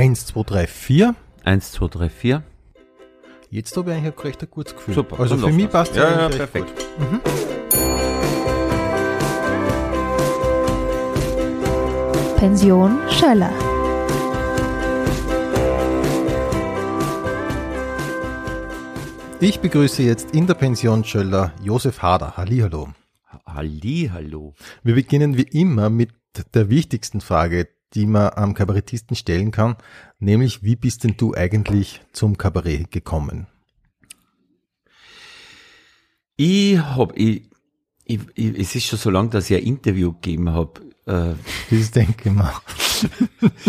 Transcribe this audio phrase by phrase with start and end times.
[0.00, 1.14] Eins, zwei, drei, vier.
[1.44, 2.42] Eins, zwei, drei, vier.
[3.50, 4.94] Jetzt habe ich eigentlich ein recht gutes Gefühl.
[4.94, 5.20] Super.
[5.20, 5.72] Also für mich das.
[5.72, 6.72] passt ja, ja, recht perfekt.
[12.38, 13.52] Pension Schöller.
[19.40, 22.38] Ich begrüße jetzt in der Pension Schöller Josef Hader.
[22.38, 22.88] Hallihallo.
[23.44, 24.54] Halli, hallo.
[24.82, 26.12] Wir beginnen wie immer mit
[26.54, 29.76] der wichtigsten Frage, die man am Kabarettisten stellen kann,
[30.18, 33.46] nämlich wie bist denn du eigentlich zum Kabarett gekommen?
[36.36, 37.50] Ich hab, ich,
[38.04, 40.80] ich, ich, es ist schon so lange, dass ich ein Interview gegeben habe.
[41.06, 41.34] Äh,
[41.70, 42.54] Das denke ich mal.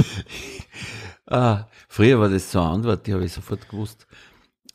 [1.25, 4.07] ah, früher war das so eine Antwort, die habe ich sofort gewusst.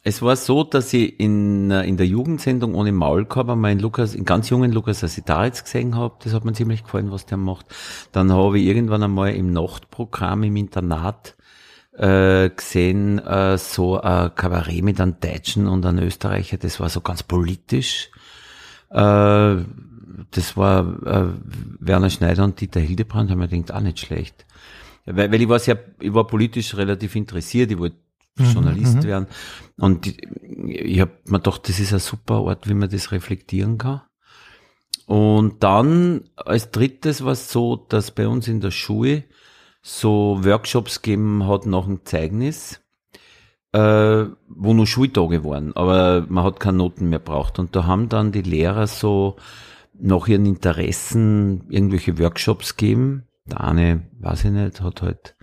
[0.09, 4.25] Es war so, dass ich in, äh, in der Jugendsendung ohne Maulkorb in Lukas, in
[4.25, 6.15] ganz jungen Lukas Asitaritz gesehen habe.
[6.23, 7.67] Das hat mir ziemlich gefallen, was der macht.
[8.13, 11.35] Dann habe ich irgendwann einmal im Nachtprogramm im Internat
[11.99, 16.57] äh, gesehen, äh, so ein Kabarett mit einem Deutschen und einem Österreicher.
[16.57, 18.13] Das war so ganz politisch.
[18.91, 19.57] Äh,
[20.31, 21.33] das war äh,
[21.81, 24.47] Werner Schneider und Dieter Hildebrand, haben mir gedacht, auch nicht schlecht.
[25.05, 28.06] Weil, weil ich war sehr, ich war politisch relativ interessiert, ich wollte
[28.39, 29.27] Journalist werden.
[29.79, 30.19] Und ich,
[30.67, 34.03] ich habe mir gedacht, das ist ein super Ort, wie man das reflektieren kann.
[35.07, 39.25] Und dann als drittes war es so, dass bei uns in der Schule
[39.83, 42.81] so Workshops gegeben hat nach dem Zeugnis,
[43.73, 47.61] äh, wo nur Schultage waren, aber man hat keine Noten mehr braucht.
[47.61, 49.37] Und da haben dann die Lehrer so
[49.95, 53.29] nach ihren Interessen irgendwelche Workshops gegeben.
[53.47, 55.37] Der eine, weiß ich nicht, hat halt,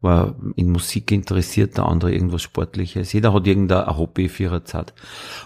[0.00, 3.12] war in Musik interessiert, der andere irgendwas Sportliches.
[3.12, 4.94] Jeder hat irgendein Hobby für ihre Zeit.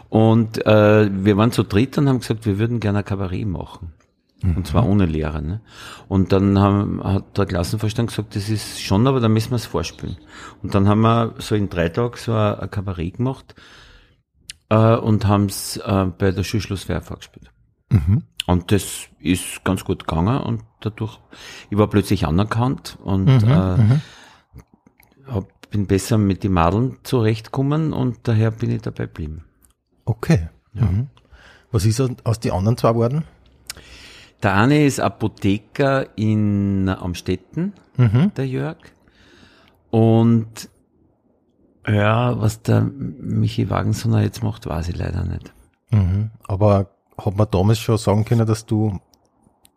[0.08, 3.94] Und äh, wir waren zu dritt und haben gesagt, wir würden gerne ein Kabarett machen.
[4.44, 5.40] Und zwar ohne Lehrer.
[5.40, 5.60] Ne?
[6.08, 9.66] Und dann haben, hat der Klassenvorstand gesagt, das ist schon, aber dann müssen wir es
[9.66, 10.16] vorspielen.
[10.62, 13.54] Und dann haben wir so in drei Tagen so ein, ein Kabarett gemacht
[14.68, 17.50] äh, und haben es äh, bei der Schulschlussfeier vorgespielt.
[18.46, 21.20] Und das ist ganz gut gegangen und dadurch,
[21.70, 24.00] ich war plötzlich anerkannt und äh,
[25.26, 29.44] hab, bin besser mit den Madeln zurechtgekommen und daher bin ich dabei geblieben.
[30.04, 30.48] Okay.
[30.72, 31.08] Mhm.
[31.70, 33.24] Was ist aus die anderen zwei geworden?
[34.42, 38.78] Der eine ist Apotheker in Amstetten, der Jörg.
[39.90, 40.68] Und
[41.86, 45.52] ja, was der Michi Wagensonner jetzt macht, weiß ich leider nicht.
[45.90, 46.30] Mhm.
[46.46, 48.98] Aber hat man damals schon sagen können, dass du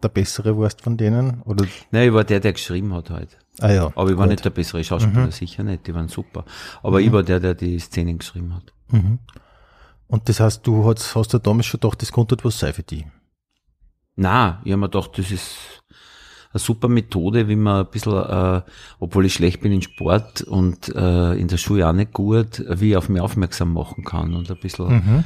[0.04, 1.42] der Bessere warst von denen?
[1.42, 1.66] Oder?
[1.92, 3.38] Nein, ich war der, der geschrieben hat halt.
[3.60, 3.92] Ah ja.
[3.96, 4.32] Aber ich war gut.
[4.32, 6.46] nicht der bessere Schauspieler, sicher nicht, die waren super.
[6.84, 8.74] Aber ich war der, der die Szenen geschrieben hat.
[10.08, 12.84] Und das heißt, du hast, hast ja damals schon gedacht, das konnte etwas sein für
[12.84, 13.06] die.
[14.16, 15.84] Na, ich habe mir gedacht, das ist
[16.52, 18.62] eine super Methode, wie man ein bisschen, äh,
[19.00, 22.92] obwohl ich schlecht bin in Sport und äh, in der Schule auch nicht gut, wie
[22.92, 25.26] ich auf mich aufmerksam machen kann und ein bisschen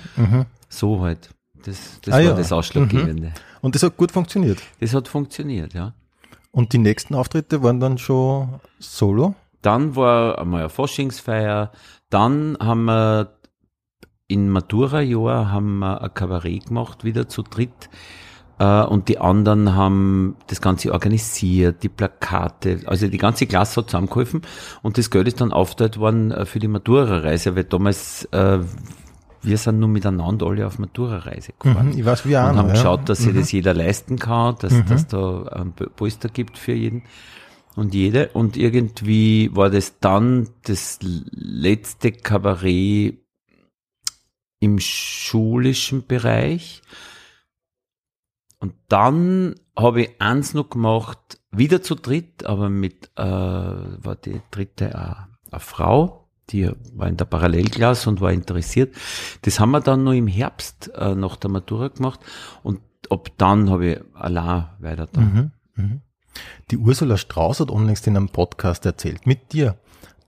[0.69, 1.30] so halt.
[1.66, 2.34] Das, das Ah war ja.
[2.34, 3.34] das Ausschlaggebende.
[3.62, 4.59] Und das hat gut funktioniert.
[4.80, 5.94] Das hat funktioniert, ja.
[6.52, 9.36] Und die nächsten Auftritte waren dann schon solo?
[9.62, 11.72] Dann war einmal eine Faschingsfeier,
[12.09, 13.36] dann haben wir
[14.28, 17.90] in Matura-Jahr haben wir ein Kabarett gemacht, wieder zu dritt.
[18.59, 23.90] Äh, Und die anderen haben das Ganze organisiert, die Plakate, also die ganze Klasse hat
[23.90, 24.42] zusammengeholfen
[24.81, 28.59] und das Geld ist dann aufgeteilt worden äh, für die Matura-Reise, weil damals, äh,
[29.42, 31.92] wir sind nur miteinander alle auf Matura-Reise gefahren.
[31.92, 32.74] Mhm, ich weiß, wie auch Und haben ja.
[32.74, 37.04] geschaut, dass sich das jeder leisten kann, dass, dass da ein Polster gibt für jeden
[37.76, 38.30] und jede.
[38.30, 43.20] Und irgendwie war das dann das letzte Kabarett
[44.60, 46.82] im schulischen Bereich.
[48.60, 54.42] Und dann habe ich eins noch gemacht, wieder zu dritt, aber mit, äh, war die
[54.52, 56.19] dritte äh, eine Frau,
[56.50, 58.96] die war in der Parallelklasse und war interessiert.
[59.44, 62.20] Das haben wir dann nur im Herbst äh, nach der Matura gemacht
[62.64, 65.22] und ab dann habe ich allein weiter da.
[66.72, 69.78] Die Ursula Strauß hat unlängst in einem Podcast erzählt, mit dir,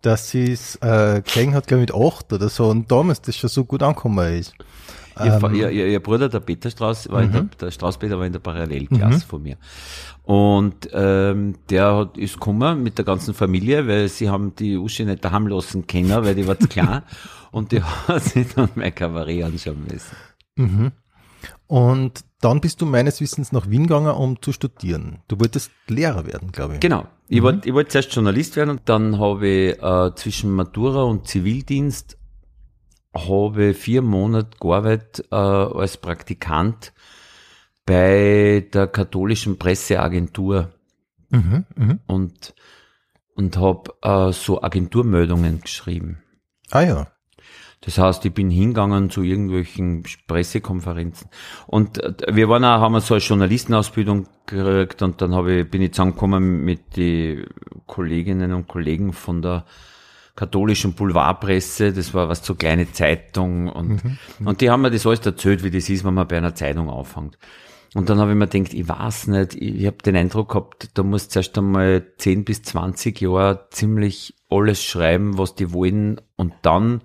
[0.02, 3.50] dass sie es äh, hat, glaube ich, mit acht oder so und damals das schon
[3.50, 4.53] so gut angekommen ist.
[5.19, 8.25] Ihr, Ähm, ihr, ihr, ihr Bruder, der Peter Strauß, war in der, der Strauß-Peter war
[8.25, 9.58] in der Parallelklasse von mir.
[10.23, 15.03] Und ähm, der hat, ist gekommen mit der ganzen Familie, weil sie haben die Uschi
[15.03, 17.02] nicht daheim lassen können, weil die war zu klein.
[17.52, 20.16] und die hat sich dann mein Kabarett anschauen müssen.
[21.67, 25.19] Und dann bist du meines Wissens nach Wien gegangen, um zu studieren.
[25.28, 26.79] Du wolltest Lehrer werden, glaube ich.
[26.79, 27.05] Genau.
[27.28, 31.28] Ich wollte ich wollte zuerst Journalist werden und dann habe ich äh, zwischen Matura und
[31.28, 32.17] Zivildienst
[33.13, 36.93] habe vier Monate gearbeitet äh, als Praktikant
[37.85, 40.73] bei der katholischen Presseagentur.
[41.29, 41.99] Mhm, mhm.
[42.08, 42.53] Und,
[43.35, 46.22] und habe äh, so Agenturmeldungen geschrieben.
[46.69, 47.08] Ah ja.
[47.81, 51.29] Das heißt, ich bin hingegangen zu irgendwelchen Pressekonferenzen.
[51.67, 55.81] Und äh, wir waren auch, haben so eine Journalistenausbildung gekriegt und dann habe ich, bin
[55.81, 57.47] ich zusammengekommen mit den
[57.87, 59.66] Kolleginnen und Kollegen von der
[60.36, 64.18] katholischen Boulevardpresse, das war was so kleine Zeitung und, mhm.
[64.46, 66.90] und die haben mir das alles erzählt, wie das ist, wenn man bei einer Zeitung
[66.90, 67.38] aufhängt.
[67.94, 70.92] Und dann habe ich mir gedacht, ich weiß nicht, ich, ich habe den Eindruck gehabt,
[70.94, 76.54] da muss zuerst einmal 10 bis 20 Jahre ziemlich alles schreiben, was die wollen und
[76.62, 77.02] dann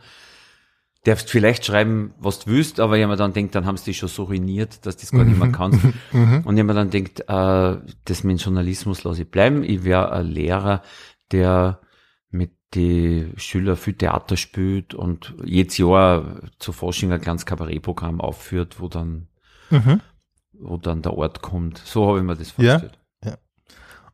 [1.07, 3.87] darfst vielleicht schreiben, was du willst, aber ich habe mir dann denkt, dann haben sie
[3.87, 5.53] dich schon so ruiniert, dass du das gar nicht mehr mhm.
[5.53, 5.81] kannst.
[6.13, 6.43] Mhm.
[6.45, 9.63] und ich habe mir dann denkt, äh, das mit dem Journalismus lasse ich bleiben.
[9.63, 10.83] Ich wäre ein Lehrer,
[11.31, 11.81] der
[12.77, 18.89] die Schüler viel Theater spielt und jedes Jahr zu Forschung ein kleines Kabarettprogramm aufführt, wo
[18.89, 19.29] dann,
[19.71, 20.01] mhm.
[20.53, 21.79] wo dann der Ort kommt.
[21.79, 22.99] So habe ich mir das vorgestellt.
[23.25, 23.39] Ja, ja.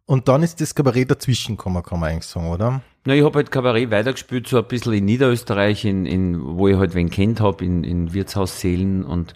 [0.06, 2.82] Und dann ist das Kabarett dazwischen gekommen, kann man eigentlich sagen, oder?
[3.04, 6.76] Na, ich habe halt Kabarett weitergespielt, so ein bisschen in Niederösterreich, in, in wo ich
[6.76, 9.34] halt wen kennt habe, in, in Wirtshaussälen und,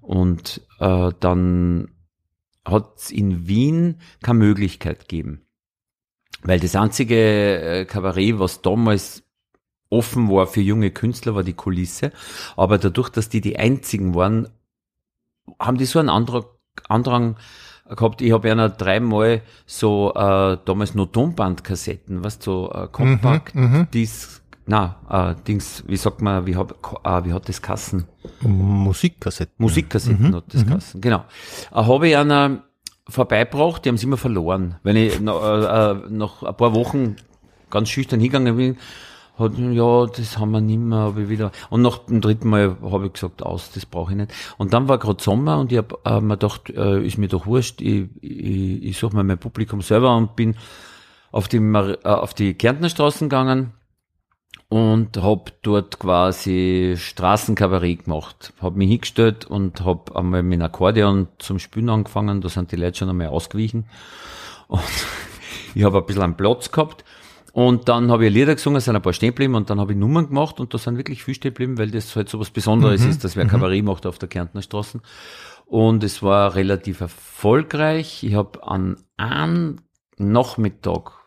[0.00, 1.88] und äh, dann
[2.64, 5.42] hat es in Wien keine Möglichkeit gegeben.
[6.42, 9.22] Weil das einzige äh, Kabarett, was damals
[9.90, 12.12] offen war für junge Künstler, war die Kulisse.
[12.56, 14.48] Aber dadurch, dass die die einzigen waren,
[15.58, 16.44] haben die so einen anderen
[16.88, 17.36] Andrang
[17.88, 18.22] gehabt.
[18.22, 23.86] Ich habe ja dreimal so äh, damals noch Tonbandkassetten, was so äh, kompakt, mhm, mhm,
[23.92, 26.72] dies, na, äh, Dings, wie sagt man, wie, hab,
[27.04, 28.06] äh, wie hat das Kassen?
[28.40, 29.54] Musikkassetten.
[29.58, 30.70] Musikkassetten mhm, hat das mhm.
[30.70, 31.24] Kassen, genau.
[31.72, 32.64] Äh, habe ich einer
[33.12, 34.76] vorbeibracht, die haben sie immer verloren.
[34.82, 37.16] Wenn ich noch, äh, äh, nach ein paar Wochen
[37.70, 38.76] ganz schüchtern hingegangen bin,
[39.38, 41.52] hat, ja, das haben wir nicht mehr, habe ich wieder.
[41.70, 44.32] Und nach dem dritten Mal habe ich gesagt, aus, das brauche ich nicht.
[44.58, 47.46] Und dann war gerade Sommer und ich habe äh, mir gedacht, äh, ist mir doch
[47.46, 50.56] wurscht, ich, ich, ich suche mir mein Publikum selber und bin
[51.30, 53.72] auf die, äh, auf die Kärntnerstraßen gegangen
[54.72, 58.54] und habe dort quasi Straßenkabarett gemacht.
[58.62, 62.40] Habe mich hingestellt und habe einmal mit einem Akkordeon zum Spielen angefangen.
[62.40, 63.84] Da sind die Leute schon einmal ausgewichen.
[64.68, 64.80] Und
[65.74, 67.04] ich habe ein bisschen einen Platz gehabt
[67.52, 69.98] und dann habe ich Lieder gesungen, sind ein paar stehen geblieben und dann habe ich
[69.98, 73.02] Nummern gemacht und da sind wirklich viel stehen geblieben, weil das halt so was Besonderes
[73.02, 73.10] mhm.
[73.10, 73.50] ist, dass wer mhm.
[73.50, 75.02] Kabarett macht auf der Kärntner Straßen.
[75.66, 78.24] Und es war relativ erfolgreich.
[78.24, 79.80] Ich habe an einem
[80.16, 81.21] Nachmittag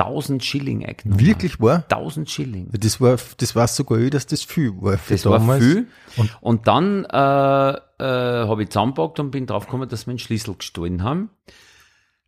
[0.00, 1.20] 1000 Schilling eingenommen.
[1.20, 1.84] Wirklich war?
[1.88, 2.68] 1000 Schilling.
[2.72, 4.98] Das war, das war sogar öh, dass das viel war.
[5.08, 5.46] das damals.
[5.48, 5.86] war viel.
[6.16, 10.54] Und, und dann äh, äh, habe ich zusammengepackt und bin draufgekommen, dass wir einen Schlüssel
[10.54, 11.30] gestohlen haben.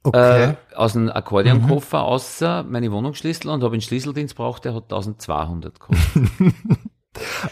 [0.05, 0.51] Okay.
[0.51, 2.05] Äh, aus einem Akkordeonkoffer mhm.
[2.05, 6.23] außer meine Wohnungsschlüssel und habe einen Schlüsseldienst braucht, der hat 1200 gekostet.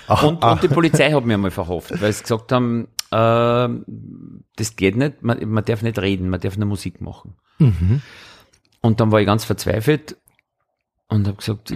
[0.22, 3.68] und, und die Polizei hat mir einmal verhofft, weil sie gesagt haben, äh,
[4.56, 7.36] das geht nicht, man, man darf nicht reden, man darf nur Musik machen.
[7.58, 8.02] Mhm.
[8.82, 10.16] Und dann war ich ganz verzweifelt
[11.08, 11.72] und habe gesagt,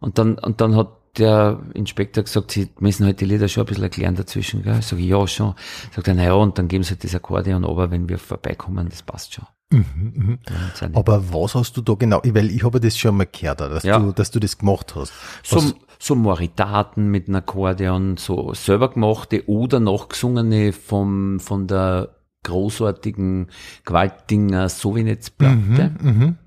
[0.00, 0.88] und dann, und dann hat
[1.18, 4.62] der Inspektor gesagt, sie müssen halt die Lieder schon ein bisschen erklären dazwischen.
[4.62, 4.80] Gell?
[4.82, 5.54] Sag ich, ja, schon.
[5.94, 9.02] Sagt er, naja, und dann geben sie halt das Akkordeon aber wenn wir vorbeikommen, das
[9.02, 9.46] passt schon.
[9.70, 10.38] Mhm,
[10.80, 10.90] mh.
[10.94, 13.98] Aber was hast du da genau, weil ich habe das schon mal gehört, dass, ja.
[13.98, 15.12] du, dass du das gemacht hast.
[15.50, 15.68] Was?
[15.68, 22.14] So, so Moritaten mit einem Akkordeon, so selber gemachte oder nachgesungene vom, von der
[22.44, 23.48] großartigen
[23.84, 25.92] Gewaltdinger Sowinetz-Platte.
[26.00, 26.38] Mhm, mhm,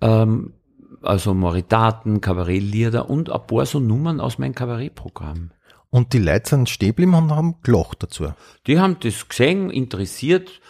[0.00, 0.52] ähm,
[1.02, 5.50] also Moritaten, Kabarettlieder und ein paar so Nummern aus meinem Kabarettprogramm.
[5.90, 8.32] Und die Leute sind stehen und haben gelacht dazu.
[8.66, 10.60] Die haben das gesehen, interessiert,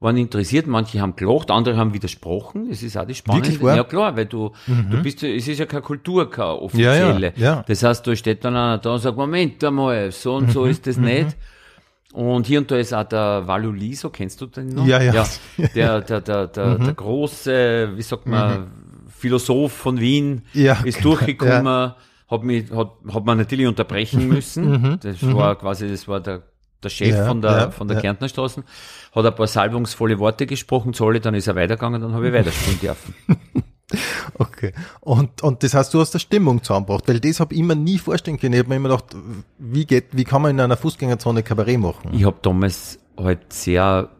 [0.00, 2.68] waren interessiert, manche haben gelacht, andere haben widersprochen.
[2.68, 3.76] Das ist auch das Spannende.
[3.76, 4.90] Ja klar, weil du, mhm.
[4.90, 7.32] du bist, es ist ja keine Kultur, keine offizielle.
[7.36, 7.64] Ja, ja, ja.
[7.66, 10.70] Das heißt, da steht dann einer da und sagt, Moment einmal, so und so mhm.
[10.70, 11.04] ist das mhm.
[11.04, 11.36] nicht.
[12.12, 14.86] Und hier und da ist auch der Valuliso, kennst du den noch?
[14.86, 15.12] Ja, ja.
[15.12, 15.26] ja
[15.74, 16.84] der, der, der, der, mhm.
[16.84, 18.66] der große, wie sagt man, mhm.
[19.08, 21.10] Philosoph von Wien ja, ist genau.
[21.10, 21.96] durchgekommen, ja.
[22.28, 24.70] hat mich, hat, hat man natürlich unterbrechen müssen.
[24.70, 25.00] Mhm.
[25.02, 25.34] Das mhm.
[25.34, 26.42] war quasi, das war der,
[26.82, 28.64] der Chef ja, von der, von der Kärntner Straßen,
[29.12, 32.34] hat ein paar salbungsvolle Worte gesprochen zu alle, dann ist er weitergegangen, dann habe ich
[32.34, 33.14] weiterspielen dürfen.
[34.38, 34.72] Okay.
[35.00, 37.98] Und, und das heißt, du hast eine Stimmung zusammengebracht, weil das habe ich mir nie
[37.98, 38.54] vorstellen können.
[38.54, 39.16] Ich habe mir immer gedacht,
[39.58, 42.10] wie geht, wie kann man in einer Fußgängerzone Kabarett machen?
[42.12, 44.10] Ich habe damals halt sehr,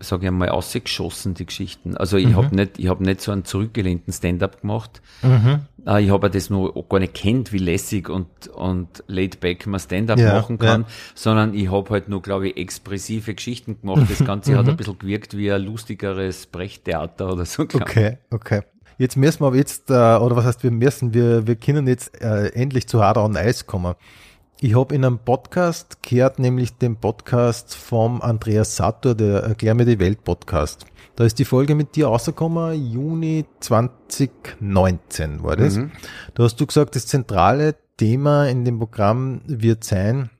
[0.00, 1.96] sage ich einmal, ausgeschossen, die Geschichten.
[1.96, 2.36] Also ich mhm.
[2.36, 5.00] habe nicht, ich habe nicht so einen zurückgelehnten Stand-up gemacht.
[5.22, 5.60] Mhm.
[5.86, 9.80] Äh, ich habe das nur gar nicht kennt, wie lässig und, und laid back man
[9.80, 10.88] Stand-up ja, machen kann, ja.
[11.14, 14.06] sondern ich habe halt nur, glaube ich, expressive Geschichten gemacht.
[14.10, 14.72] Das Ganze hat mhm.
[14.72, 17.62] ein bisschen gewirkt wie ein lustigeres Brechttheater oder so.
[17.62, 18.62] Okay, okay.
[18.96, 22.20] Jetzt müssen wir aber jetzt, äh, oder was heißt wir müssen, wir, wir können jetzt
[22.22, 23.94] äh, endlich zu Hard on Eis kommen.
[24.60, 29.84] ich habe in einem Podcast gehört, nämlich den Podcast vom Andreas Sator, der Erklär mir
[29.84, 30.86] die Welt Podcast.
[31.16, 35.76] Da ist die Folge mit dir rausgekommen, Juni 2019 war das.
[35.76, 35.90] Mhm.
[36.34, 40.30] Da hast du gesagt, das zentrale Thema in dem Programm wird sein,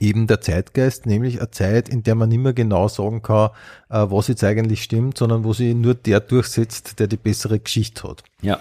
[0.00, 3.50] eben der Zeitgeist, nämlich eine Zeit, in der man nicht mehr genau sagen kann,
[3.90, 8.08] äh, was jetzt eigentlich stimmt, sondern wo sich nur der durchsetzt, der die bessere Geschichte
[8.08, 8.24] hat.
[8.40, 8.58] Ja.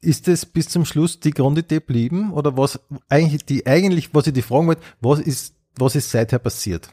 [0.00, 2.80] Ist es bis zum Schluss die Grundidee blieben oder was
[3.10, 6.88] eigentlich die eigentlich was ich die fragen wollte, was ist was ist seither passiert?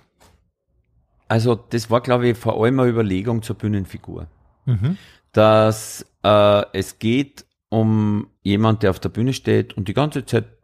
[1.30, 4.28] Also das war glaube ich vor allem eine Überlegung zur Bühnenfigur,
[4.66, 4.98] mhm.
[5.32, 10.57] dass äh, es geht um jemand, der auf der Bühne steht und die ganze Zeit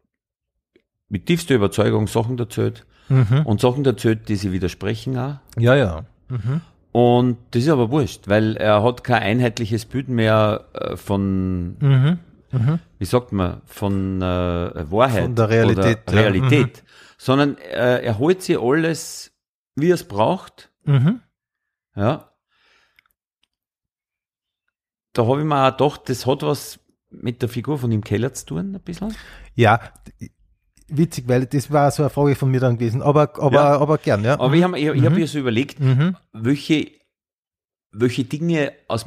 [1.10, 3.46] mit tiefster Überzeugung Sachen erzählt mhm.
[3.46, 5.40] und Sachen erzählt, die sie widersprechen auch.
[5.58, 6.06] Ja, ja.
[6.30, 6.62] Mhm.
[6.92, 12.20] Und das ist aber wurscht, weil er hat kein einheitliches Bild mehr äh, von mhm.
[12.54, 12.80] Mhm.
[13.00, 16.84] wie sagt man, von äh, Wahrheit von der Realität, oder Realität, ja.
[16.84, 16.88] mhm.
[17.18, 19.32] sondern äh, er holt sich alles,
[19.76, 20.72] wie er es braucht.
[20.86, 21.22] Mhm.
[21.96, 22.30] Ja.
[25.14, 26.80] Da habe ich mir auch gedacht, das hat was
[27.10, 29.16] mit der Figur von ihm Keller zu tun, ein bisschen.
[29.56, 29.80] Ja,
[30.98, 33.80] witzig, weil das war so eine Frage von mir dann gewesen, aber, aber, ja.
[33.80, 34.40] aber gern, ja.
[34.40, 36.16] Aber ich habe ich, ich hab mir so überlegt, mhm.
[36.32, 36.92] welche
[37.94, 39.06] welche Dinge aus,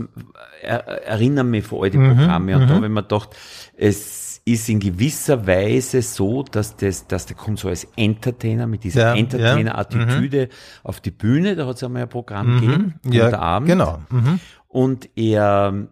[0.62, 2.54] er, erinnern mich vor all die mhm, Programme.
[2.54, 3.36] Mhm, und da habe ich mir gedacht,
[3.76, 8.84] es ist in gewisser Weise so, dass das, dass der kommt so als Entertainer mit
[8.84, 10.50] dieser ja, Entertainer-Attitüde ja, mhm.
[10.84, 13.68] auf die Bühne, da hat es einmal ein Programm mhm, gegeben, ja, Abend.
[13.68, 14.02] Genau.
[14.08, 14.38] Mhm.
[14.68, 15.88] Und er,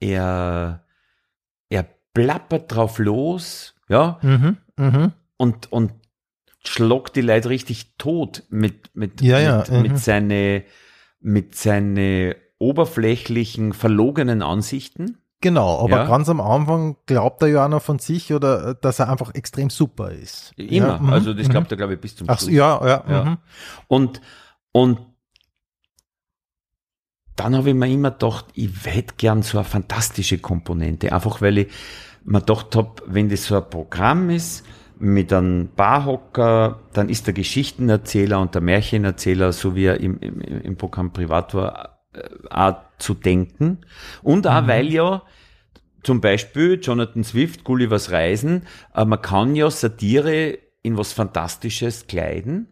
[0.00, 0.82] er,
[1.68, 5.12] er plappert drauf los, ja, mhm, mhm.
[5.40, 5.92] Und, und
[6.66, 10.64] schlagt die Leute richtig tot mit, mit, ja, mit, mit seine,
[11.18, 15.16] mit seinen oberflächlichen, verlogenen Ansichten.
[15.40, 16.04] Genau, aber ja.
[16.04, 19.34] ganz am Anfang glaubt er ja auch noch von sich oder äh, dass er einfach
[19.34, 20.52] extrem super ist.
[20.58, 21.72] Immer, ja, mhm, also das glaubt mhm.
[21.72, 22.44] er, glaube ich, bis zum Schluss.
[22.44, 23.04] Ach, ja, ja.
[23.08, 23.24] ja.
[23.24, 23.38] Mhm.
[23.88, 24.20] Und,
[24.72, 24.98] und
[27.34, 31.56] dann habe ich mir immer gedacht, ich hätte gern so eine fantastische Komponente, einfach weil
[31.56, 31.68] ich
[32.24, 34.66] mir gedacht habe, wenn das so ein Programm ist,
[35.00, 40.40] mit einem Barhocker, dann ist der Geschichtenerzähler und der Märchenerzähler, so wie er im, im,
[40.40, 43.78] im Programm privat war, äh, auch zu denken.
[44.22, 44.68] Und auch, mhm.
[44.68, 45.22] weil ja
[46.02, 52.68] zum Beispiel Jonathan Swift, Gullivers Reisen, äh, man kann ja Satire in was Fantastisches kleiden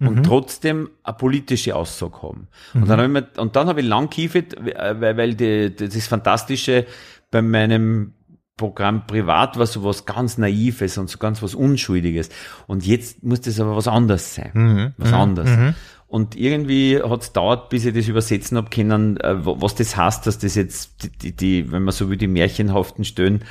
[0.00, 0.22] und mhm.
[0.22, 2.48] trotzdem eine politische Aussage haben.
[2.74, 2.82] Mhm.
[2.82, 5.74] Und dann habe ich, mir, und dann habe ich lang kiefet, äh, weil, weil die,
[5.74, 6.86] das Fantastische
[7.30, 8.14] bei meinem
[8.60, 12.28] Programm privat war so was ganz Naives und so ganz was Unschuldiges.
[12.66, 14.50] Und jetzt muss das aber was anderes sein.
[14.52, 14.94] Mhm.
[14.98, 15.14] Was mhm.
[15.14, 15.50] anderes.
[15.50, 15.74] Mhm.
[16.06, 20.26] Und irgendwie hat es dauert, bis ich das übersetzen habe können, äh, was das heißt,
[20.26, 23.44] dass das jetzt, die, die, die, wenn man so wie die märchenhaften Stöhnen,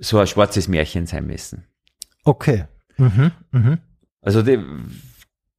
[0.00, 1.64] so ein schwarzes Märchen sein müssen.
[2.24, 2.64] Okay.
[2.96, 3.30] Mhm.
[3.52, 3.78] Mhm.
[4.20, 4.58] Also die,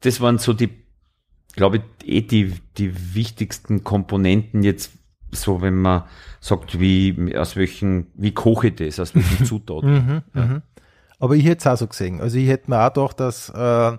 [0.02, 0.70] das waren so die,
[1.56, 4.92] glaube ich, eh die, die wichtigsten Komponenten jetzt
[5.31, 6.03] so, wenn man
[6.39, 9.91] sagt, wie, aus welchen, wie koche ich das, aus welchen Zutaten.
[9.93, 10.46] mhm, ja.
[10.46, 10.62] Mhm.
[11.19, 12.22] Aber ich hätte es auch so gesehen.
[12.22, 13.98] Also ich hätte mir auch gedacht, dass, äh,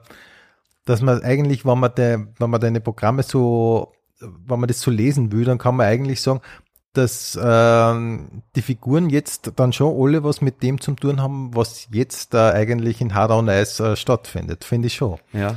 [0.84, 4.90] dass man eigentlich, wenn man, de, wenn man deine Programme so, wenn man das so
[4.90, 6.40] lesen will, dann kann man eigentlich sagen,
[6.92, 8.18] dass äh,
[8.56, 12.38] die Figuren jetzt dann schon alle was mit dem zu tun haben, was jetzt äh,
[12.38, 14.64] eigentlich in Hard on Ice äh, stattfindet.
[14.64, 15.18] Finde ich schon.
[15.32, 15.56] Ja.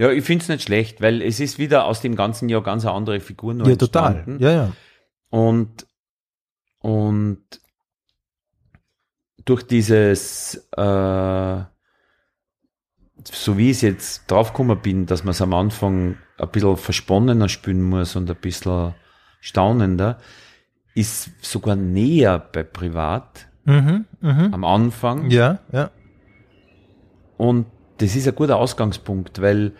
[0.00, 2.86] Ja, ich finde es nicht schlecht, weil es ist wieder aus dem ganzen Jahr ganz
[2.86, 4.24] eine andere Figur noch Ja, total.
[4.38, 4.72] Ja, ja.
[5.28, 5.86] Und,
[6.78, 7.44] und
[9.44, 11.60] durch dieses, äh,
[13.30, 17.50] so wie ich es jetzt draufgekommen bin, dass man es am Anfang ein bisschen versponnener
[17.50, 18.94] spielen muss und ein bisschen
[19.40, 20.18] staunender,
[20.94, 24.48] ist sogar näher bei Privat mhm, mh.
[24.50, 25.30] am Anfang.
[25.30, 25.90] Ja, ja.
[27.36, 27.66] Und
[27.98, 29.74] das ist ein guter Ausgangspunkt, weil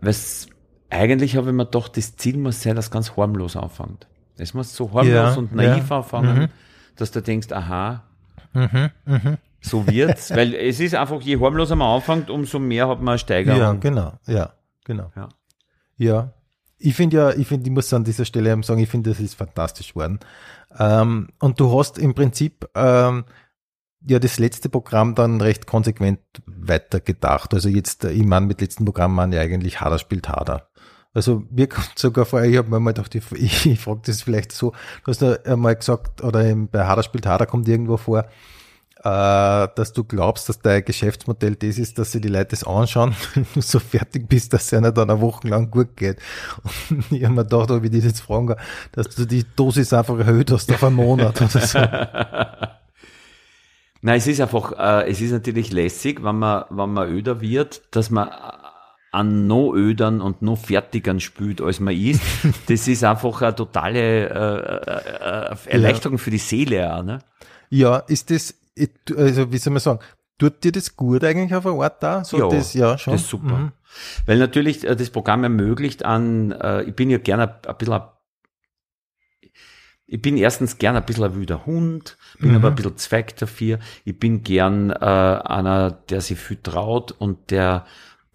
[0.00, 0.48] was
[0.90, 4.08] eigentlich habe ich mir doch das Ziel muss sein, dass ganz harmlos anfängt.
[4.36, 5.98] Es muss so harmlos ja, und naiv ja.
[5.98, 6.48] anfangen, mhm.
[6.96, 8.02] dass du denkst, aha,
[8.52, 9.38] mhm, mh.
[9.60, 13.18] so wird's, weil es ist einfach, je harmloser man anfängt, umso mehr hat man eine
[13.18, 13.60] Steigerung.
[13.60, 14.52] Ja, genau, ja,
[14.84, 15.12] genau.
[15.14, 15.28] Ja.
[15.96, 16.32] ja.
[16.78, 19.34] Ich finde ja, ich finde, ich muss an dieser Stelle sagen, ich finde, das ist
[19.34, 20.18] fantastisch geworden.
[20.78, 23.24] Ähm, und du hast im Prinzip ähm,
[24.06, 27.54] ja das letzte Programm dann recht konsequent weitergedacht.
[27.54, 30.68] Also jetzt, ich meine, mit letzten Programm meine ich eigentlich Hader spielt Hader.
[31.12, 34.52] Also mir kommt sogar vor, ich habe mir mal gedacht, ich, ich frage das vielleicht
[34.52, 34.72] so,
[35.04, 38.26] du hast ja einmal gesagt, oder bei Hader spielt Hader kommt irgendwo vor,
[39.02, 43.14] äh, dass du glaubst, dass dein Geschäftsmodell das ist, dass sie die Leute das anschauen,
[43.34, 46.18] wenn du so fertig bist, dass es einer dann eine Woche lang gut geht.
[46.90, 48.58] Und ich habe mir gedacht, ob ich dich jetzt fragen kann,
[48.92, 51.78] dass du die Dosis einfach erhöht hast auf einen Monat oder so.
[54.02, 57.82] Nein, es ist einfach, äh, es ist natürlich lässig, wenn man, wenn man öder wird,
[57.90, 58.30] dass man
[59.12, 62.22] an noch ödern und noch fertigern spült, als man ist.
[62.68, 66.22] Das ist einfach eine totale äh, äh, Erleichterung ja.
[66.22, 67.18] für die Seele auch, ne?
[67.68, 68.54] Ja, ist das,
[69.16, 70.00] also wie soll man sagen,
[70.38, 72.24] tut dir das gut eigentlich auf der Art da?
[72.24, 73.12] So ja, das, ja, schon.
[73.12, 73.56] das ist super.
[73.58, 73.72] Mhm.
[74.26, 78.00] Weil natürlich äh, das Programm ermöglicht an, äh, ich bin ja gerne ein bisschen
[80.12, 82.56] ich bin erstens gern ein bisschen ein wilder Hund, bin mhm.
[82.56, 83.78] aber ein bisschen Zweig dafür.
[84.04, 87.86] Ich bin gern äh, einer, der sich viel traut und der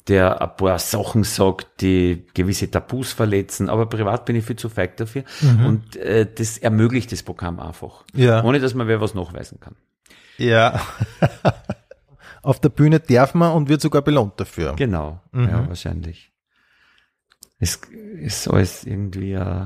[0.07, 4.69] der ein paar Sachen sagt, die gewisse Tabus verletzen, aber privat bin ich viel zu
[4.69, 5.23] feig dafür.
[5.41, 5.65] Mhm.
[5.65, 8.03] Und äh, das ermöglicht das Programm einfach.
[8.13, 8.43] Ja.
[8.43, 9.75] Ohne dass man wer was nachweisen kann.
[10.37, 10.79] Ja.
[12.43, 14.75] Auf der Bühne darf man und wird sogar belohnt dafür.
[14.75, 15.49] Genau, mhm.
[15.49, 16.31] ja, wahrscheinlich.
[17.57, 17.81] Es
[18.19, 19.65] ist alles irgendwie äh,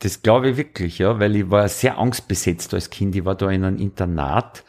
[0.00, 3.14] Das glaube ich wirklich, ja, weil ich war sehr angstbesetzt als Kind.
[3.14, 4.64] Ich war da in einem Internat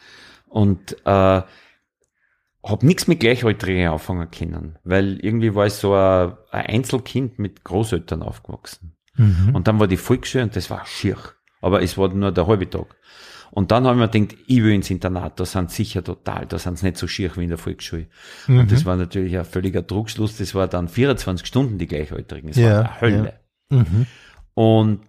[0.48, 1.42] und äh,
[2.70, 7.64] habe nichts mit Gleichaltrigen anfangen können, weil irgendwie war ich so ein, ein Einzelkind mit
[7.64, 8.96] Großeltern aufgewachsen.
[9.16, 9.54] Mhm.
[9.54, 11.16] Und dann war die Volksschule und das war schier.
[11.60, 12.96] Aber es war nur der halbe Tag.
[13.50, 16.58] Und dann habe ich mir gedacht, ich will ins Internat, da sind sicher total, da
[16.58, 18.06] sind sie nicht so schier wie in der Volksschule.
[18.48, 18.58] Mhm.
[18.60, 22.58] Und das war natürlich ein völliger Druckschluss, das war dann 24 Stunden die Gleichaltrigen, das
[22.58, 23.40] ja, war eine Hölle.
[23.70, 23.78] Ja.
[23.78, 24.06] Mhm.
[24.56, 25.06] Und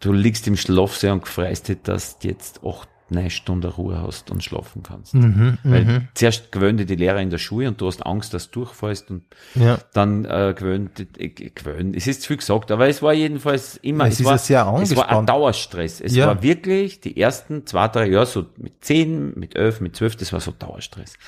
[0.00, 4.30] du liegst im Schlafsaal und freust dich, dass du jetzt acht, neun Stunden Ruhe hast
[4.30, 5.12] und schlafen kannst.
[5.12, 6.08] Mhm, Weil mhm.
[6.14, 9.24] zuerst gewöhnt die Lehrer in der Schule und du hast Angst, dass du durchfallst und
[9.54, 9.78] ja.
[9.92, 11.94] dann äh, gewöhnt, äh, gewöhnt.
[11.94, 14.96] Es ist zu viel gesagt, aber es war jedenfalls immer, es, es war, sehr es
[14.96, 16.00] war ein Dauerstress.
[16.00, 16.28] Es ja.
[16.28, 20.32] war wirklich die ersten zwei, drei Jahre so mit zehn, mit elf, mit zwölf, das
[20.32, 21.18] war so Dauerstress.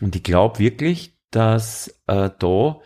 [0.00, 2.80] Und ich glaube wirklich, dass äh, da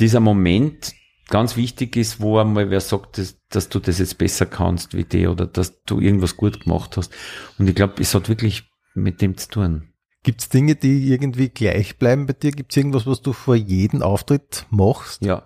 [0.00, 0.94] dieser Moment
[1.28, 5.04] ganz wichtig ist, wo einmal wer sagt, dass, dass du das jetzt besser kannst wie
[5.04, 7.12] die oder dass du irgendwas gut gemacht hast.
[7.58, 8.64] Und ich glaube, es hat wirklich
[8.94, 9.88] mit dem zu tun.
[10.22, 12.50] Gibt es Dinge, die irgendwie gleich bleiben bei dir?
[12.50, 15.22] Gibt es irgendwas, was du vor jedem Auftritt machst?
[15.22, 15.42] Ja.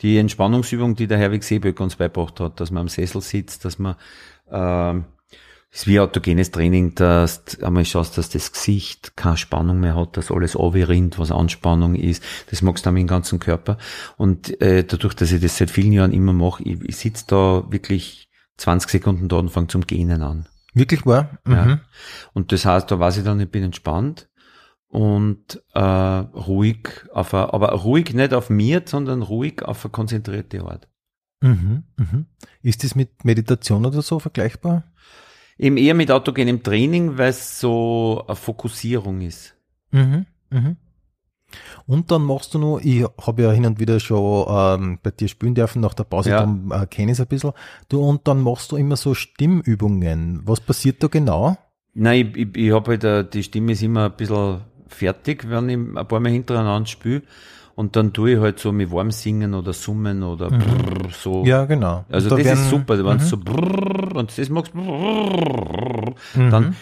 [0.00, 3.80] Die Entspannungsübung, die der Herwig Seeböck uns beibracht hat, dass man am Sessel sitzt, dass
[3.80, 3.96] man
[4.46, 5.04] äh, das
[5.72, 10.16] ist wie autogenes Training, dass du einmal schaust, dass das Gesicht keine Spannung mehr hat,
[10.16, 12.22] dass alles rinnt, was Anspannung ist.
[12.50, 13.76] Das magst du dann im ganzen Körper.
[14.16, 17.64] Und äh, dadurch, dass ich das seit vielen Jahren immer mache, ich, ich sitze da
[17.68, 20.48] wirklich 20 Sekunden da und fange zum Gähnen an.
[20.72, 21.38] Wirklich wahr?
[21.44, 21.52] Mhm.
[21.52, 21.80] Ja.
[22.32, 24.28] Und das heißt, da weiß ich dann, ich bin entspannt
[24.88, 30.62] und äh, ruhig auf a, aber ruhig nicht auf mir, sondern ruhig auf eine konzentrierte
[30.62, 30.88] Art.
[31.40, 32.26] Mhm, mhm.
[32.62, 34.84] Ist das mit Meditation oder so vergleichbar?
[35.58, 39.54] Eben eher mit autogenem Training, weil es so eine Fokussierung ist.
[39.90, 40.76] Mhm, mhm.
[41.86, 45.28] Und dann machst du nur, ich habe ja hin und wieder schon ähm, bei dir
[45.28, 46.40] spielen dürfen nach der Pause, ja.
[46.40, 47.52] dann äh, kenne ich es ein bisschen.
[47.88, 50.42] Du, und dann machst du immer so Stimmübungen.
[50.44, 51.56] Was passiert da genau?
[51.94, 55.68] Nein, ich, ich, ich habe halt, äh, die Stimme ist immer ein bisschen fertig, wenn
[55.68, 57.22] ich ein paar Mal hintereinander spiele.
[57.76, 60.58] Und dann tue ich halt so mit warm singen oder summen oder mhm.
[60.60, 61.44] brrr, so.
[61.44, 62.06] Ja, genau.
[62.08, 63.18] Also da das werden, ist super, wenn mhm.
[63.18, 66.50] du so brrr, und das magst, brrr, mhm.
[66.50, 66.76] dann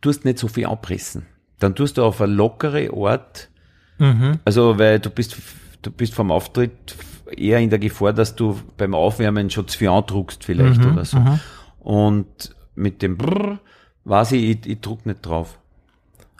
[0.00, 1.26] tust nicht so viel abpressen.
[1.58, 3.50] Dann tust du auf eine lockere Art,
[3.98, 4.40] mhm.
[4.46, 5.36] also weil du bist,
[5.82, 6.96] du bist vom Auftritt
[7.36, 10.92] eher in der Gefahr, dass du beim Aufwärmen schon zu viel andruckst vielleicht mhm.
[10.92, 11.18] oder so.
[11.18, 11.40] Mhm.
[11.80, 13.58] Und mit dem Brrr
[14.04, 15.58] weiß ich, ich, ich druck nicht drauf.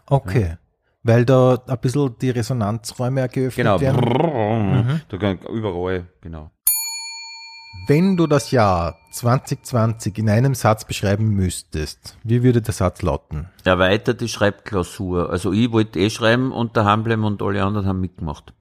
[0.07, 0.49] Okay.
[0.51, 0.59] Ja.
[1.07, 3.81] Weil da ein bisschen die Resonanzräume geöffnet genau.
[3.81, 4.87] werden.
[4.87, 5.01] Mhm.
[5.09, 6.51] Da kann überall, genau.
[7.87, 13.49] Wenn du das Jahr 2020 in einem Satz beschreiben müsstest, wie würde der Satz lauten?
[13.62, 15.31] Erweiterte Schreibklausur.
[15.31, 18.53] Also ich wollte eh schreiben und daheim bleiben und alle anderen haben mitgemacht.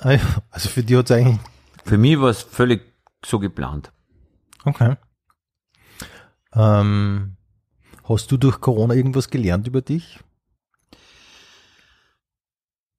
[0.00, 1.38] Ah ja, also für die hat es eigentlich...
[1.86, 2.82] Für mich war es völlig
[3.24, 3.92] so geplant.
[4.64, 4.96] Okay.
[6.52, 7.36] Ähm,
[8.04, 10.20] hast du durch Corona irgendwas gelernt über dich?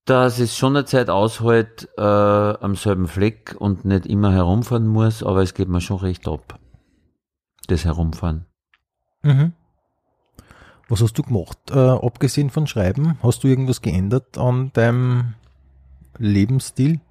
[0.07, 5.21] Dass es schon eine Zeit aushält äh, am selben Fleck und nicht immer herumfahren muss,
[5.21, 6.59] aber es geht mir schon recht ab,
[7.67, 8.45] das Herumfahren.
[9.21, 9.51] Mhm.
[10.87, 13.17] Was hast du gemacht, äh, abgesehen von Schreiben?
[13.21, 15.33] Hast du irgendwas geändert an deinem
[16.17, 17.01] Lebensstil?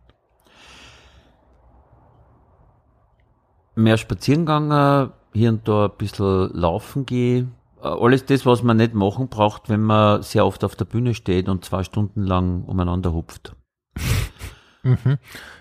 [3.75, 7.47] Mehr spazieren gegangen, hier und da ein bisschen laufen gehe, äh,
[7.95, 11.49] alles das, was man nicht machen braucht, wenn man sehr oft auf der Bühne steht
[11.49, 13.55] und zwei Stunden lang umeinander hupft.
[14.83, 15.19] Mhm.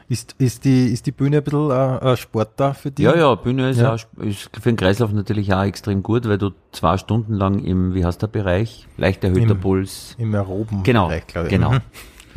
[0.08, 3.06] Ist, ist, die, ist die Bühne ein bisschen ein, ein Sport da für dich?
[3.06, 3.96] Ja, ja, Bühne ist, ja.
[3.96, 7.96] Auch, ist für den Kreislauf natürlich auch extrem gut, weil du zwei Stunden lang im,
[7.96, 8.88] wie heißt der Bereich?
[8.98, 10.16] Leicht erhöhter Im, Puls.
[10.20, 11.54] Im aeroben genau, Bereich, glaube ich.
[11.54, 11.72] Genau.
[11.72, 11.82] Mhm.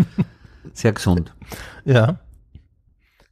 [0.72, 1.34] Sehr gesund.
[1.84, 2.20] Ja.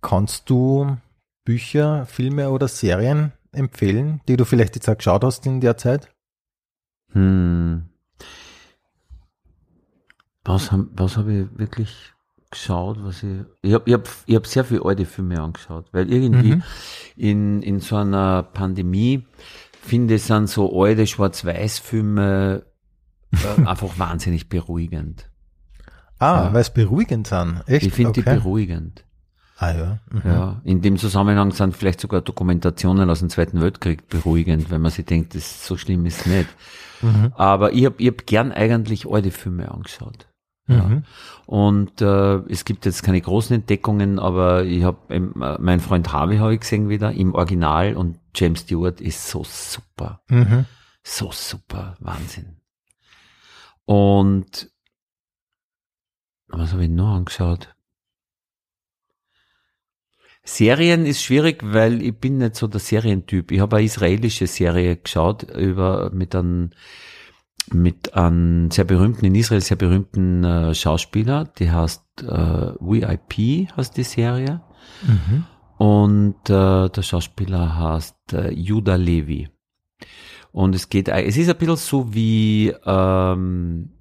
[0.03, 0.99] Kannst du
[1.45, 6.11] Bücher, Filme oder Serien empfehlen, die du vielleicht jetzt auch geschaut hast in der Zeit?
[7.13, 7.85] Hm.
[10.45, 12.13] Was habe was hab ich wirklich
[12.51, 13.41] geschaut, was ich.
[13.63, 16.63] Ich habe ich hab, ich hab sehr viele alte Filme angeschaut, weil irgendwie mhm.
[17.17, 19.27] in, in so einer Pandemie
[19.81, 22.65] finde ich, sind so alte Schwarz-Weiß-Filme
[23.33, 25.31] äh, einfach wahnsinnig beruhigend.
[26.19, 26.53] Ah, ja.
[26.53, 27.63] weil es beruhigend sind.
[27.67, 27.87] Echt?
[27.87, 28.23] Ich finde okay.
[28.23, 29.05] die beruhigend.
[29.59, 29.99] Ah ja.
[30.11, 30.23] Mhm.
[30.25, 34.91] Ja, in dem Zusammenhang sind vielleicht sogar Dokumentationen aus dem Zweiten Weltkrieg beruhigend, wenn man
[34.91, 36.49] sich denkt, das so schlimm ist nicht.
[37.01, 37.33] Mhm.
[37.37, 40.29] Aber ich habe ich hab gern eigentlich alte Filme angeschaut.
[40.69, 40.83] Ja.
[40.83, 41.05] Mhm.
[41.47, 46.39] Und äh, es gibt jetzt keine großen Entdeckungen, aber ich habe äh, mein Freund Harvey
[46.39, 50.21] habe ich gesehen wieder im Original und James Stewart ist so super.
[50.29, 50.67] Mhm.
[51.03, 52.57] So super, Wahnsinn.
[53.85, 54.69] Und
[56.49, 57.76] was habe ich noch angeschaut?
[60.49, 63.51] Serien ist schwierig, weil ich bin nicht so der Serientyp.
[63.51, 66.71] Ich habe eine israelische Serie geschaut über mit einem
[67.73, 73.97] mit einem sehr berühmten, in Israel sehr berühmten äh, Schauspieler, die heißt äh, VIP, heißt
[73.97, 74.63] die Serie.
[75.03, 75.45] Mhm.
[75.79, 79.49] Und äh, der Schauspieler heißt äh, Judah Levi.
[80.53, 83.96] Und es geht, es ist ein bisschen so wie ähm,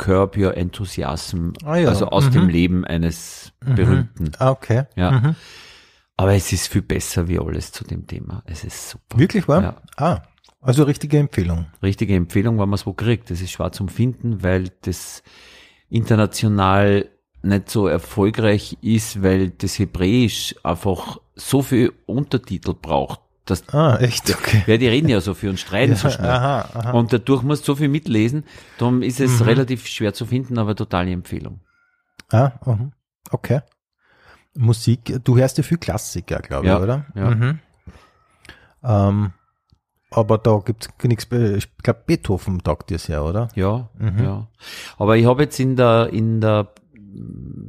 [0.00, 1.88] Curb Your Enthusiasm, ah, ja.
[1.88, 2.32] also aus mhm.
[2.32, 3.74] dem Leben eines mhm.
[3.74, 4.32] Berühmten.
[4.38, 4.84] Ah, okay.
[4.96, 5.10] Ja.
[5.10, 5.36] Mhm.
[6.16, 8.42] Aber es ist viel besser wie alles zu dem Thema.
[8.46, 9.18] Es ist super.
[9.18, 9.62] Wirklich wahr?
[9.62, 9.76] Ja.
[9.96, 10.22] Ah,
[10.62, 11.66] also richtige Empfehlung.
[11.82, 13.30] Richtige Empfehlung, wenn man es wo kriegt.
[13.30, 15.22] Das ist schwer zum Finden, weil das
[15.90, 17.10] international
[17.42, 23.20] nicht so erfolgreich ist, weil das Hebräisch einfach so viel Untertitel braucht.
[23.50, 24.30] Dass ah, echt?
[24.30, 24.62] Okay.
[24.66, 26.30] Weil die reden ja so viel und streiten ja, so schnell.
[26.30, 26.90] Aha, aha.
[26.92, 28.44] Und dadurch musst du so viel mitlesen.
[28.78, 29.46] Darum ist es mhm.
[29.46, 31.60] relativ schwer zu finden, aber totale Empfehlung.
[32.30, 32.76] Ah, uh
[33.30, 33.60] okay.
[34.56, 37.06] Musik, du hörst ja viel Klassiker, glaube ich, oder?
[37.14, 37.30] Ja.
[37.30, 37.58] Mhm.
[38.82, 39.32] Ähm,
[40.10, 43.48] aber da gibt's nichts, ich glaube Beethoven taugt dir sehr, oder?
[43.54, 44.24] Ja, mhm.
[44.24, 44.48] ja.
[44.98, 46.72] Aber ich habe jetzt in der, in der,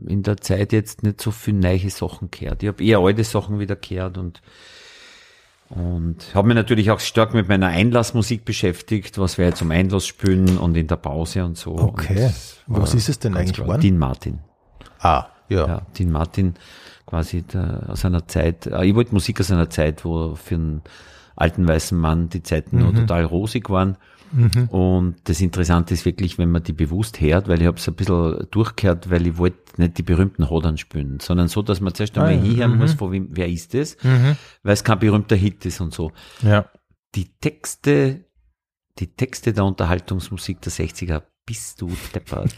[0.08, 2.64] in der Zeit jetzt nicht so viel neue Sachen gehört.
[2.64, 4.42] Ich habe eher alte Sachen wieder gehört und,
[5.72, 10.06] und habe mich natürlich auch stark mit meiner Einlassmusik beschäftigt, was wir jetzt zum Einlass
[10.06, 11.76] spielen und in der Pause und so.
[11.78, 12.32] Okay.
[12.68, 13.82] Und was ist es denn eigentlich geworden?
[13.82, 14.40] Dean Martin.
[15.00, 15.68] Ah, ja.
[15.68, 16.56] ja Dean Martin
[17.06, 20.82] quasi der, aus einer Zeit, äh, ich wollte Musik aus einer Zeit, wo für ein
[21.36, 22.84] alten weißen Mann die Zeiten mhm.
[22.84, 23.98] noch total rosig waren.
[24.32, 24.68] Mhm.
[24.70, 27.96] Und das Interessante ist wirklich, wenn man die bewusst hört, weil ich habe es ein
[27.96, 32.18] bisschen durchgehört, weil ich wollte nicht die berühmten Hodern spielen, sondern so, dass man zuerst
[32.18, 32.78] einmal ah, hinhören mhm.
[32.80, 34.38] muss, von wem, wer ist das, mhm.
[34.64, 36.12] weil es kein berühmter Hit ist und so.
[36.42, 36.70] Ja.
[37.16, 38.26] Die Texte,
[39.00, 42.56] die Texte der Unterhaltungsmusik der 60er, bist du deppert.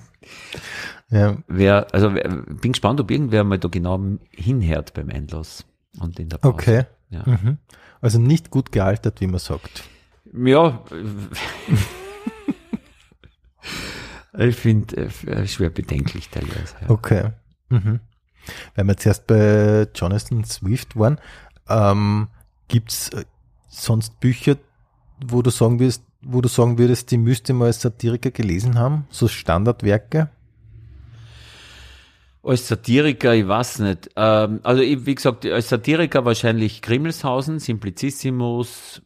[1.10, 1.38] ja.
[1.46, 5.64] Wer, also bin gespannt, ob irgendwer mal da genau hinhört beim Einlass
[6.00, 6.54] und in der Pause.
[6.54, 6.84] Okay.
[7.10, 7.22] Ja.
[7.26, 7.58] Mhm.
[8.00, 9.84] Also nicht gut gealtert, wie man sagt.
[10.36, 10.82] Ja.
[14.38, 16.74] ich finde äh, schwer bedenklich teilweise.
[16.82, 16.90] Ja.
[16.90, 17.30] Okay.
[17.68, 18.00] Mhm.
[18.74, 21.20] Weil wir zuerst bei Jonathan Swift waren,
[21.68, 22.28] ähm,
[22.68, 23.24] gibt es äh,
[23.68, 24.56] sonst Bücher,
[25.24, 29.06] wo du sagen würdest, wo du sagen würdest, die müsste man als Satiriker gelesen haben,
[29.10, 30.30] so Standardwerke?
[32.42, 34.10] Als Satiriker, ich weiß nicht.
[34.16, 39.02] Ähm, also ich, wie gesagt, als Satiriker wahrscheinlich Grimmelshausen, Simplicissimus,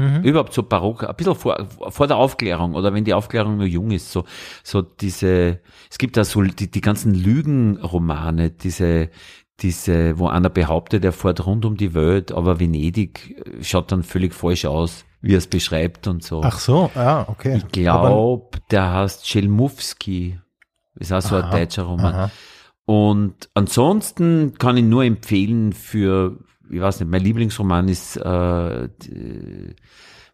[0.00, 0.22] mhm.
[0.22, 3.90] überhaupt so barock, ein bisschen vor, vor der Aufklärung oder wenn die Aufklärung nur jung
[3.90, 4.24] ist, so,
[4.62, 5.60] so diese,
[5.90, 9.10] es gibt da so die, die ganzen Lügenromane, diese,
[9.60, 14.34] diese, wo einer behauptet, er fährt rund um die Welt, aber Venedig schaut dann völlig
[14.34, 16.42] falsch aus, wie er es beschreibt und so.
[16.42, 17.58] Ach so, ja, okay.
[17.58, 20.38] Ich glaube, der heißt Schelmowski.
[20.96, 22.14] Ist auch so aha, ein deutscher Roman.
[22.14, 22.30] Aha.
[22.84, 26.38] Und ansonsten kann ich nur empfehlen für,
[26.70, 29.74] ich weiß nicht, mein Lieblingsroman ist, äh, die,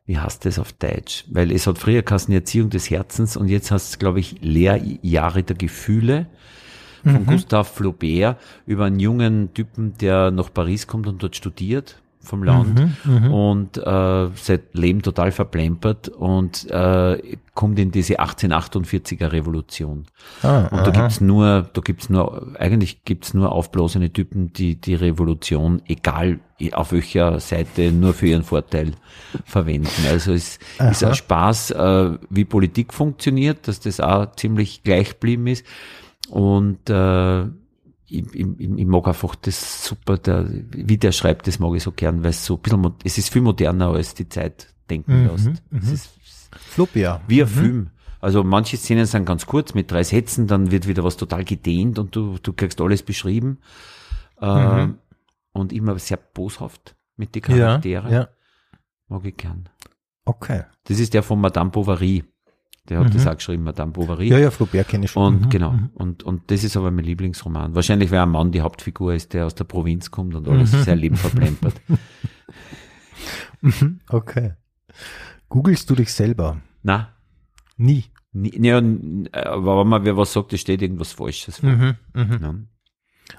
[0.07, 1.25] wie heißt das auf Deutsch?
[1.31, 5.43] Weil es hat früher Kassen Erziehung des Herzens und jetzt heißt es, glaube ich, Lehrjahre
[5.43, 6.27] der Gefühle
[7.03, 7.27] von mhm.
[7.27, 12.79] Gustave Flaubert über einen jungen Typen, der nach Paris kommt und dort studiert vom Land
[13.05, 20.05] mhm, mhm, und äh, sein Leben total verplempert und äh, kommt in diese 1848er Revolution.
[20.43, 24.95] Ah, und da gibt's nur, da gibt's nur, eigentlich gibt's nur aufblasene Typen, die die
[24.95, 26.41] Revolution, egal
[26.73, 28.93] auf welcher Seite, nur für ihren Vorteil
[29.45, 30.07] verwenden.
[30.11, 30.91] Also es aha.
[30.91, 35.65] ist ein Spaß, äh, wie Politik funktioniert, dass das auch ziemlich gleich geblieben ist.
[36.29, 37.45] Und äh,
[38.09, 41.93] ich, ich, ich mag einfach das super, der, wie der schreibt, das mag ich so
[41.93, 45.29] gern, weil es so ein bisschen, es ist viel moderner als die Zeit denken mhm,
[45.29, 45.47] lässt.
[45.71, 45.79] Mhm.
[45.79, 46.11] Es ist
[46.53, 47.21] Fluppier.
[47.27, 47.53] Wie ein mhm.
[47.53, 47.91] Film.
[48.21, 51.99] Also manche Szenen sind ganz kurz mit drei Sätzen, dann wird wieder was total gedehnt
[51.99, 53.59] und du, du kriegst alles beschrieben.
[54.41, 54.99] Äh, mhm.
[55.53, 58.11] und immer sehr boshaft mit den Charakteren.
[58.11, 58.29] Ja, ja.
[59.09, 59.69] Mag ich gern.
[60.25, 60.65] Okay.
[60.85, 62.25] Das ist der von Madame Bovary.
[62.89, 63.13] Der hat mhm.
[63.13, 64.29] das auch geschrieben, Madame Bovary.
[64.29, 65.35] Ja, ja, Flaubert kenne ich schon.
[65.35, 65.51] Und mhm.
[65.51, 65.73] genau.
[65.73, 65.91] Mhm.
[65.95, 67.75] Und, und das ist aber mein Lieblingsroman.
[67.75, 70.83] Wahrscheinlich, weil ein Mann die Hauptfigur ist, der aus der Provinz kommt und alles mhm.
[70.83, 71.75] sein Leben verplempert.
[73.61, 74.01] Mhm.
[74.09, 74.53] okay.
[75.49, 76.61] Googlest du dich selber?
[76.83, 77.15] Na.
[77.77, 78.05] Nie.
[78.33, 78.77] Nie, ja,
[79.33, 81.63] aber wenn man wer was sagt, es steht irgendwas Falsches.
[81.63, 82.39] Mhm, mh.
[82.43, 82.55] ja.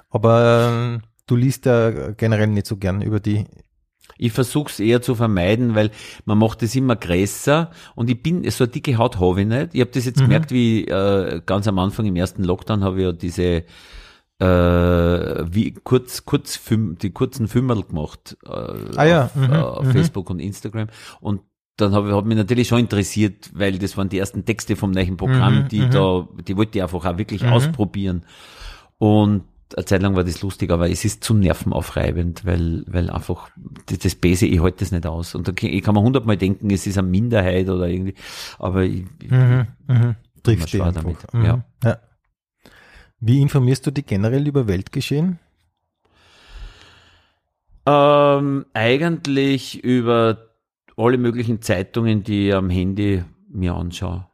[0.10, 3.45] Aber äh, du liest ja generell nicht so gern über die
[4.17, 5.91] ich versuche es eher zu vermeiden, weil
[6.26, 9.70] man macht es immer größer und ich bin, so eine dicke Haut habe ich nicht.
[9.74, 10.24] Ich habe das jetzt mhm.
[10.24, 13.63] gemerkt, wie äh, ganz am Anfang im ersten Lockdown habe ich ja diese
[14.39, 14.46] äh,
[15.52, 19.26] wie kurz, kurz Film, die kurzen Filmerl gemacht äh, ah, ja.
[19.26, 19.52] auf, mhm.
[19.52, 19.91] auf mhm.
[19.91, 20.88] Facebook und Instagram
[21.22, 21.41] und
[21.78, 24.91] dann habe ich hat mich natürlich schon interessiert, weil das waren die ersten Texte vom
[24.91, 25.91] neuen Programm, mhm, die mhm.
[25.91, 28.24] da, die wollte ich einfach auch wirklich ausprobieren.
[28.98, 29.43] Und
[29.75, 33.49] eine Zeit lang war das lustig, aber es ist zu nervenaufreibend, weil, weil einfach
[33.86, 35.36] das, Base, ich halte das nicht aus.
[35.36, 38.15] Und da, ich kann mir hundertmal denken, es ist eine Minderheit oder irgendwie,
[38.60, 40.15] aber ich, mhm, mhm.
[40.43, 41.34] triffst du damit.
[41.34, 41.45] Mhm.
[41.45, 41.65] Ja.
[41.84, 41.97] ja.
[43.19, 45.39] Wie informierst du dich generell über Weltgeschehen?
[47.86, 50.38] Ähm, eigentlich über
[50.97, 54.27] alle möglichen Zeitungen, die ich am Handy mir anschaue.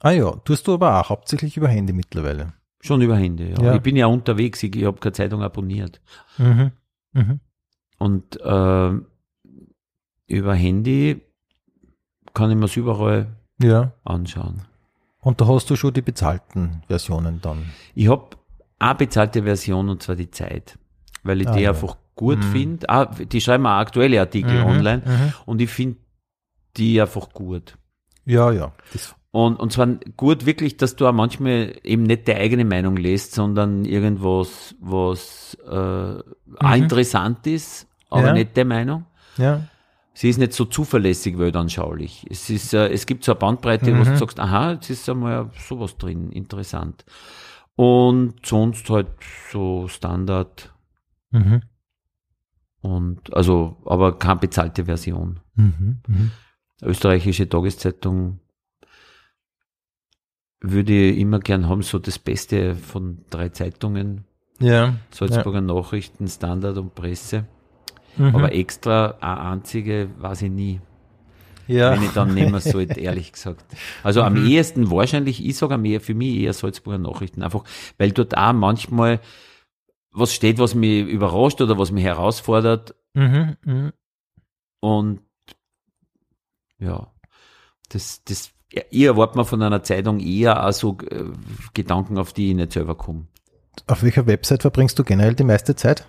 [0.00, 2.52] Ah ja, tust du aber auch hauptsächlich über Handy mittlerweile.
[2.80, 3.60] Schon über Handy, ja.
[3.60, 3.74] ja.
[3.74, 6.00] Ich bin ja unterwegs, ich, ich habe keine Zeitung abonniert.
[6.38, 6.72] Mhm.
[7.12, 7.40] Mhm.
[7.98, 8.90] Und äh,
[10.28, 11.20] über Handy
[12.34, 13.26] kann ich mir es überall
[13.60, 13.92] ja.
[14.04, 14.62] anschauen.
[15.20, 17.70] Und da hast du schon die bezahlten Versionen dann?
[17.94, 18.36] Ich habe
[18.78, 20.78] eine bezahlte Version und zwar die Zeit,
[21.24, 21.70] weil ich ah, die ja.
[21.70, 22.52] einfach gut mhm.
[22.52, 22.88] finde.
[22.88, 24.66] Ah, die schreiben auch aktuelle Artikel mhm.
[24.66, 25.32] online mhm.
[25.46, 25.98] und ich finde
[26.76, 27.76] die einfach gut.
[28.24, 28.72] Ja, ja.
[28.92, 32.96] Das und, und zwar gut wirklich, dass du auch manchmal eben nicht deine eigene Meinung
[32.96, 36.22] lässt, sondern irgendwas, was äh, mhm.
[36.58, 38.32] auch interessant ist, aber ja.
[38.32, 39.04] nicht der Meinung.
[39.36, 39.60] Ja.
[40.12, 42.26] Sie ist nicht so zuverlässig weltanschaulich.
[42.28, 44.00] Es ist, äh, es gibt so eine Bandbreite, mhm.
[44.00, 47.04] wo du sagst, aha, jetzt ist einmal sowas drin, interessant.
[47.76, 49.06] Und sonst halt
[49.52, 50.74] so Standard.
[51.30, 51.62] Mhm.
[52.80, 55.38] Und also, aber keine bezahlte Version.
[55.54, 56.00] Mhm.
[56.08, 56.30] Mhm.
[56.82, 58.40] Österreichische Tageszeitung
[60.60, 64.24] würde ich immer gern haben, so das Beste von drei Zeitungen.
[64.60, 64.96] Ja.
[65.10, 65.74] Salzburger ja.
[65.74, 67.46] Nachrichten, Standard und Presse.
[68.16, 68.34] Mhm.
[68.34, 70.80] Aber extra eine einzige weiß ich nie.
[71.68, 71.92] Ja.
[71.92, 73.64] Wenn ich dann nehmen sollte, ehrlich gesagt.
[74.02, 74.46] Also am mhm.
[74.46, 77.42] ehesten wahrscheinlich, ich sage am ehesten für mich eher Salzburger Nachrichten.
[77.42, 77.64] Einfach,
[77.98, 79.20] weil dort auch manchmal
[80.10, 82.94] was steht, was mich überrascht oder was mich herausfordert.
[83.14, 83.56] Mhm.
[83.64, 83.92] Mhm.
[84.80, 85.20] Und
[86.78, 87.12] ja,
[87.90, 91.24] das, das ja, ich erwarte mir von einer Zeitung eher auch so äh,
[91.74, 93.26] Gedanken, auf die ich nicht selber komme.
[93.86, 96.06] Auf welcher Website verbringst du generell die meiste Zeit?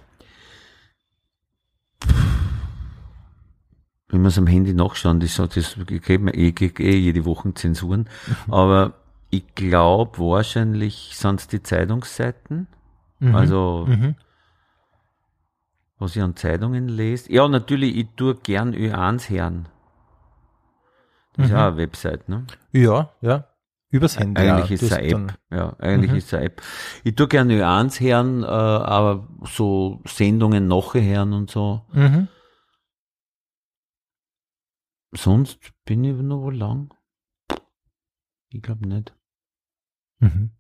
[4.12, 8.10] Ich muss am Handy nachschauen, das, das geht mir eh, eh jede Woche Zensuren.
[8.48, 8.54] Mhm.
[8.54, 8.94] Aber
[9.30, 12.68] ich glaube, wahrscheinlich sind es die Zeitungsseiten.
[13.20, 13.36] Mhm.
[13.36, 14.16] Also, mhm.
[16.00, 17.32] was ich an Zeitungen lese.
[17.32, 19.70] Ja, natürlich, ich tue gern Ö1 hören.
[21.40, 21.56] Ist mhm.
[21.56, 22.46] ja eine Website, ne?
[22.74, 23.48] Ja, ja.
[23.92, 24.42] Übers Handy.
[24.42, 25.40] Eigentlich ja, ist es eine App.
[25.50, 26.18] Ja, eigentlich mhm.
[26.18, 26.62] ist es eine App.
[27.06, 31.86] Ich tue gerne Nuance hören, äh, aber so Sendungen nachher hören und so.
[31.94, 32.28] Mhm.
[35.14, 36.94] Sonst bin ich noch wo lang.
[38.50, 39.16] Ich glaube nicht.
[40.20, 40.52] Mhm.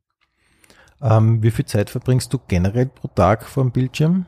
[1.01, 4.27] Ähm, wie viel Zeit verbringst du generell pro Tag vor dem Bildschirm?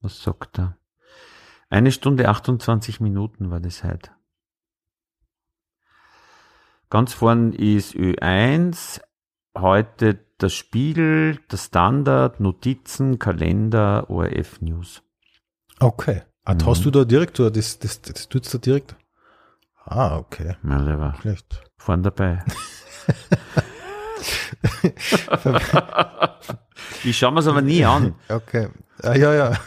[0.00, 0.78] Was sagt er?
[1.68, 4.10] Eine Stunde 28 Minuten war das heute.
[6.90, 9.00] Ganz vorn ist Ö1,
[9.58, 15.02] heute der Spiegel, der Standard, Notizen, Kalender, ORF News.
[15.80, 16.22] Okay.
[16.44, 16.66] Ah, mhm.
[16.66, 18.94] hast du da direkt, oder das, das, das tut's da direkt?
[19.84, 20.54] Ah, okay.
[20.62, 21.16] Ja, lieber.
[21.20, 21.64] Schlecht.
[21.76, 22.44] Vorn dabei.
[27.04, 28.14] ich schaue mir es aber nie an.
[28.28, 28.68] Okay.
[29.02, 29.58] Ah, ja, ja.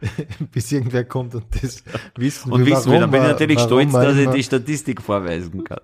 [0.52, 1.82] bis irgendwer kommt und das
[2.16, 2.72] wissen und will.
[2.72, 5.80] Und wissen will, dann bin ich natürlich stolz, dass ich die Statistik vorweisen kann.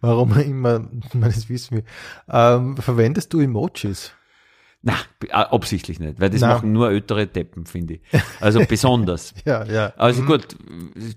[0.00, 0.80] Warum immer,
[1.12, 1.84] man das wissen will.
[2.28, 4.12] Ähm, verwendest du Emojis?
[4.80, 4.94] Na,
[5.26, 6.50] äh, absichtlich nicht, weil das Nein.
[6.50, 8.00] machen nur ältere Deppen, finde ich.
[8.40, 9.34] Also besonders.
[9.44, 9.92] ja, ja.
[9.96, 10.26] Also mhm.
[10.26, 10.56] gut,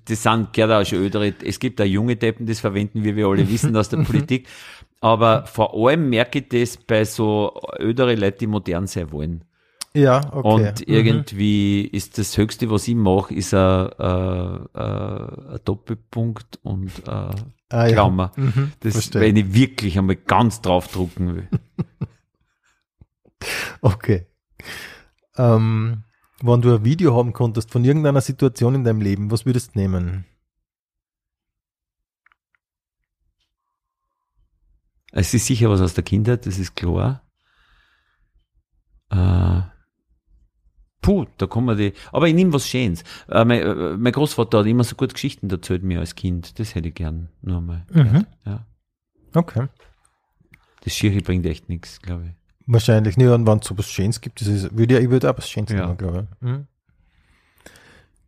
[0.06, 3.28] das sind gerade auch schon ältere, es gibt auch junge Deppen, das verwenden wie wir
[3.28, 4.06] alle wissen aus der mhm.
[4.06, 4.48] Politik.
[5.00, 9.44] Aber vor allem merke ich das bei so ältere Leute, die modern sein wollen.
[9.94, 10.48] Ja, okay.
[10.48, 10.94] Und mhm.
[10.94, 11.98] irgendwie mhm.
[11.98, 18.32] ist das Höchste, was ich mache, ist ein, ein, ein Doppelpunkt und ein ah, Klammer.
[18.38, 18.44] Ja.
[18.44, 18.72] Mhm.
[18.80, 21.50] Das, wenn ich wirklich einmal ganz draufdrucken will.
[23.82, 24.28] okay.
[25.36, 26.04] Ähm,
[26.42, 29.80] wenn du ein Video haben konntest von irgendeiner Situation in deinem Leben, was würdest du
[29.80, 30.26] nehmen?
[35.12, 37.24] Es ist sicher was aus der Kindheit, das ist klar.
[39.10, 39.71] Äh,
[41.02, 41.94] puh, da kommen die.
[42.12, 43.04] Aber ich nehme was Schönes.
[43.28, 46.60] Äh, mein, äh, mein, Großvater hat immer so gut Geschichten erzählt mir als Kind.
[46.60, 47.86] Das hätte ich gern nur mal.
[47.92, 48.26] Mhm.
[48.46, 48.66] Ja.
[49.34, 49.68] Okay.
[50.84, 52.32] Das Schiri bringt echt nichts, glaube ich.
[52.68, 55.30] Wahrscheinlich nicht, und wenn es so was Schönes gibt, das ist, würde ich, ich würde
[55.30, 55.86] auch was Schönes Ja.
[55.86, 56.48] nehmen, glaube ich.
[56.48, 56.68] Mhm.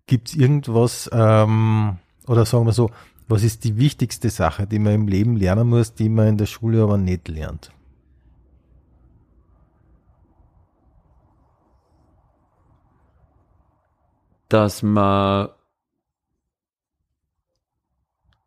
[0.05, 2.89] Gibt es irgendwas, ähm, oder sagen wir so,
[3.27, 6.45] was ist die wichtigste Sache, die man im Leben lernen muss, die man in der
[6.45, 7.71] Schule aber nicht lernt?
[14.53, 15.49] Dass man,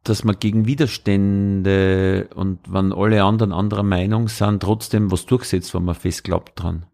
[0.04, 5.84] dass man gegen Widerstände und wenn alle anderen anderer Meinung sind, trotzdem was durchsetzt, wenn
[5.84, 6.86] man fest glaubt dran.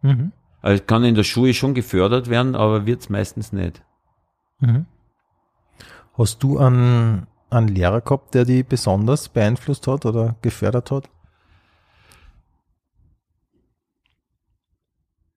[0.00, 0.32] Mhm.
[0.62, 3.82] Also kann in der Schule schon gefördert werden, aber wird's meistens nicht.
[4.60, 4.86] Mhm.
[6.14, 11.10] Hast du einen, einen Lehrer gehabt, der dich besonders beeinflusst hat oder gefördert hat?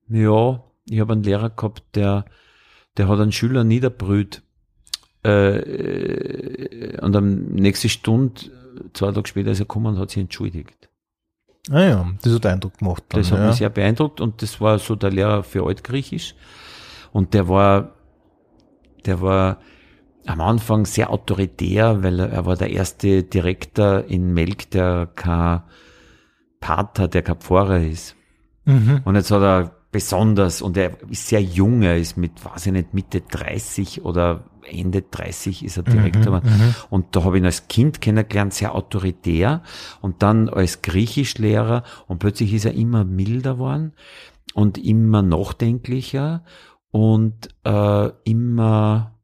[0.08, 2.24] Ja, ich habe einen Lehrer gehabt, der,
[2.96, 4.42] der hat einen Schüler niederbrüht.
[5.22, 8.40] Äh, und am nächsten Stunde,
[8.94, 10.88] zwei Tage später ist er gekommen und hat sich entschuldigt.
[11.70, 13.04] Ah ja, das hat Eindruck gemacht.
[13.10, 13.46] Dann, Das hat ja.
[13.48, 16.34] mich sehr beeindruckt und das war so der Lehrer für Altgriechisch.
[17.12, 17.92] Und der war,
[19.04, 19.58] der war
[20.26, 25.62] am Anfang sehr autoritär, weil er, er war der erste Direktor in Melk, der kein
[26.60, 28.16] Pater, der kein Pfarrer ist.
[28.64, 29.02] Mhm.
[29.04, 32.72] Und jetzt hat er besonders, und er ist sehr jung, er ist mit, weiß ich
[32.72, 36.42] nicht, Mitte 30 oder Ende 30 ist er Direktor.
[36.42, 36.74] mhm.
[36.90, 39.62] Und da habe ich ihn als Kind kennengelernt, sehr autoritär.
[40.00, 41.82] Und dann als Griechischlehrer.
[42.06, 43.94] Und plötzlich ist er immer milder worden
[44.54, 46.44] und immer nachdenklicher
[46.90, 49.18] und äh, immer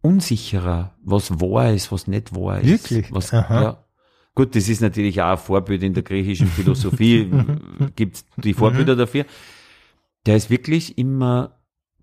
[0.00, 2.66] unsicherer, was wahr ist, was nicht wahr ist.
[2.66, 3.12] Wirklich?
[3.12, 3.62] Was, Aha.
[3.62, 3.83] ja.
[4.34, 7.30] Gut, das ist natürlich auch ein Vorbild in der griechischen Philosophie.
[7.96, 9.26] Gibt die Vorbilder dafür.
[10.26, 11.58] Der ist wirklich immer,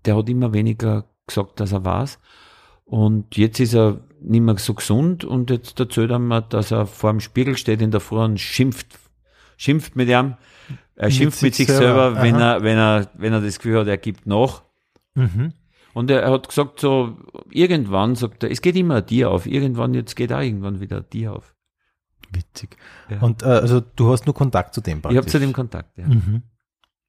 [0.06, 2.18] der hat immer weniger gesagt, dass er weiß.
[2.84, 6.86] Und jetzt ist er nicht mehr so gesund und jetzt erzählt er mir, dass er
[6.86, 8.98] vor dem Spiegel steht in der Früh und schimpft,
[9.56, 10.36] schimpft mit ihm.
[10.94, 12.52] Er Mit schimpft mit sich sich selber, selber, wenn aha.
[12.52, 14.62] er, wenn er, wenn er das Gefühl hat, er gibt nach.
[15.14, 15.52] Mhm.
[15.94, 17.16] Und er, er hat gesagt so,
[17.50, 20.98] irgendwann sagt er, es geht immer ein Tier auf, irgendwann, jetzt geht auch irgendwann wieder
[20.98, 21.51] ein Tier auf.
[22.34, 22.76] Witzig.
[23.10, 23.20] Ja.
[23.20, 26.06] Und äh, also du hast nur Kontakt zu dem Ich habe zu dem Kontakt, ja.
[26.06, 26.42] Mhm.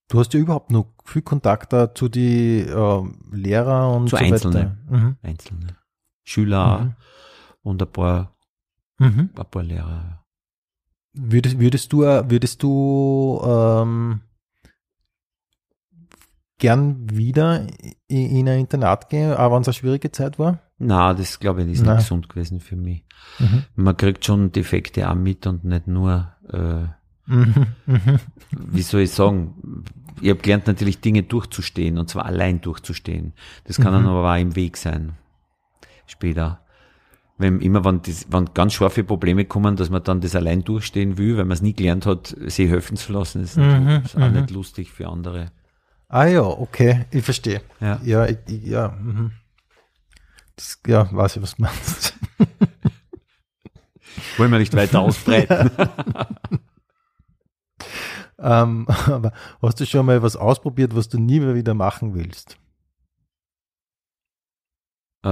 [0.09, 4.23] Du hast ja überhaupt noch viel Kontakt da zu die äh, Lehrer und Zu so
[4.23, 4.77] Einzelne.
[4.89, 5.15] Mhm.
[5.23, 5.77] Einzelne.
[6.23, 6.95] Schüler Mhm.
[7.63, 8.35] und ein paar,
[8.99, 9.29] Mhm.
[9.35, 10.25] ein paar Lehrer.
[11.13, 14.21] Würdest, würdest du, äh, würdest du ähm,
[16.59, 17.67] gern wieder
[18.07, 20.59] in, in ein Internat gehen, auch wenn es eine schwierige Zeit war?
[20.79, 21.95] Na, das glaube ich ist Nein.
[21.97, 23.03] nicht gesund gewesen für mich.
[23.39, 23.63] Mhm.
[23.75, 26.87] Man kriegt schon Defekte auch mit und nicht nur, äh,
[27.25, 27.67] Mhm.
[27.85, 28.19] Mhm.
[28.51, 29.85] wie soll ich sagen,
[30.21, 33.31] ich habe gelernt natürlich Dinge durchzustehen und zwar allein durchzustehen.
[33.65, 34.09] Das kann dann Mhm.
[34.09, 35.13] aber auch im Weg sein.
[36.05, 36.59] Später.
[37.37, 41.17] Wenn immer, wenn, das, wenn ganz scharfe Probleme kommen, dass man dann das allein durchstehen
[41.17, 44.29] will, weil man es nie gelernt hat, sich helfen zu lassen, ist, Mhm, ist auch
[44.29, 45.51] nicht lustig für andere.
[46.09, 47.61] Ah ja, okay, ich verstehe.
[47.79, 47.99] Ja.
[48.03, 48.89] Ja, ich, ja.
[49.01, 49.31] Mhm.
[50.55, 52.13] Das, ja, weiß ich, was du meinst.
[54.37, 55.71] Wollen wir nicht weiter ausbreiten.
[58.39, 62.57] ähm, aber hast du schon mal was ausprobiert, was du nie mehr wieder machen willst?
[65.23, 65.29] Äh,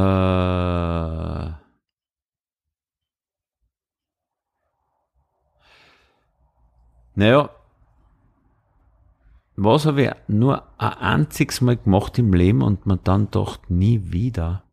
[7.15, 7.49] naja,
[9.57, 14.11] was habe ich nur ein einziges Mal gemacht im Leben und man dann doch nie
[14.11, 14.63] wieder?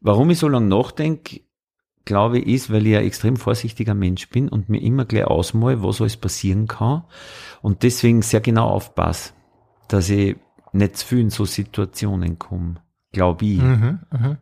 [0.00, 1.40] Warum ich so lange nachdenke,
[2.04, 5.82] glaube ich, ist, weil ich ein extrem vorsichtiger Mensch bin und mir immer gleich ausmal,
[5.82, 7.04] was alles passieren kann
[7.60, 9.32] und deswegen sehr genau aufpasse,
[9.88, 10.36] dass ich
[10.72, 12.76] nicht zu viel in so Situationen komme,
[13.12, 13.60] glaube ich.
[13.60, 14.38] Mhm, mhm.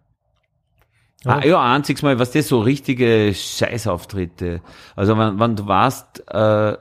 [1.25, 4.61] Ah, ja, ein einziges Mal, was das so richtige Scheißauftritte.
[4.95, 6.77] Also wenn, wenn du weißt, äh, äh,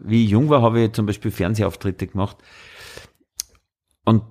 [0.00, 2.38] wie ich jung war, habe ich zum Beispiel Fernsehauftritte gemacht.
[4.04, 4.24] Und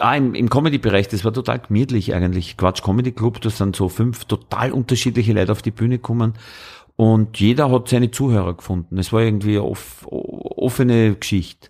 [0.00, 2.56] ah, im, im Comedy-Bereich, das war total gemütlich eigentlich.
[2.56, 6.34] Quatsch Comedy Club, da sind so fünf total unterschiedliche Leute auf die Bühne gekommen.
[6.96, 8.98] Und jeder hat seine Zuhörer gefunden.
[8.98, 11.68] Es war irgendwie off, offene Geschichte.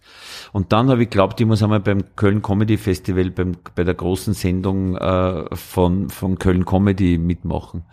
[0.52, 3.94] Und dann habe ich glaubt, ich muss einmal beim Köln Comedy Festival, beim, bei der
[3.94, 7.84] großen Sendung äh, von, von Köln Comedy mitmachen.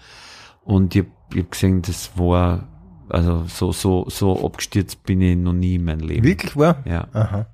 [0.63, 2.67] Und ich, ich habe gesehen, das war,
[3.09, 6.25] also so, so, so abgestürzt bin ich noch nie in meinem Leben.
[6.25, 6.83] Wirklich war?
[6.85, 7.07] Ja.
[7.13, 7.45] Aha.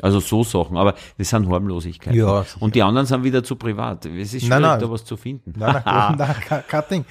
[0.00, 2.18] Also so Sachen, aber das sind Harmlosigkeiten.
[2.18, 4.06] Ja, und die anderen sind wieder zu privat.
[4.06, 4.80] Es ist schwierig, nein, nein.
[4.80, 5.54] da was zu finden.
[5.56, 7.04] Nein, nein, nein kein, Ding.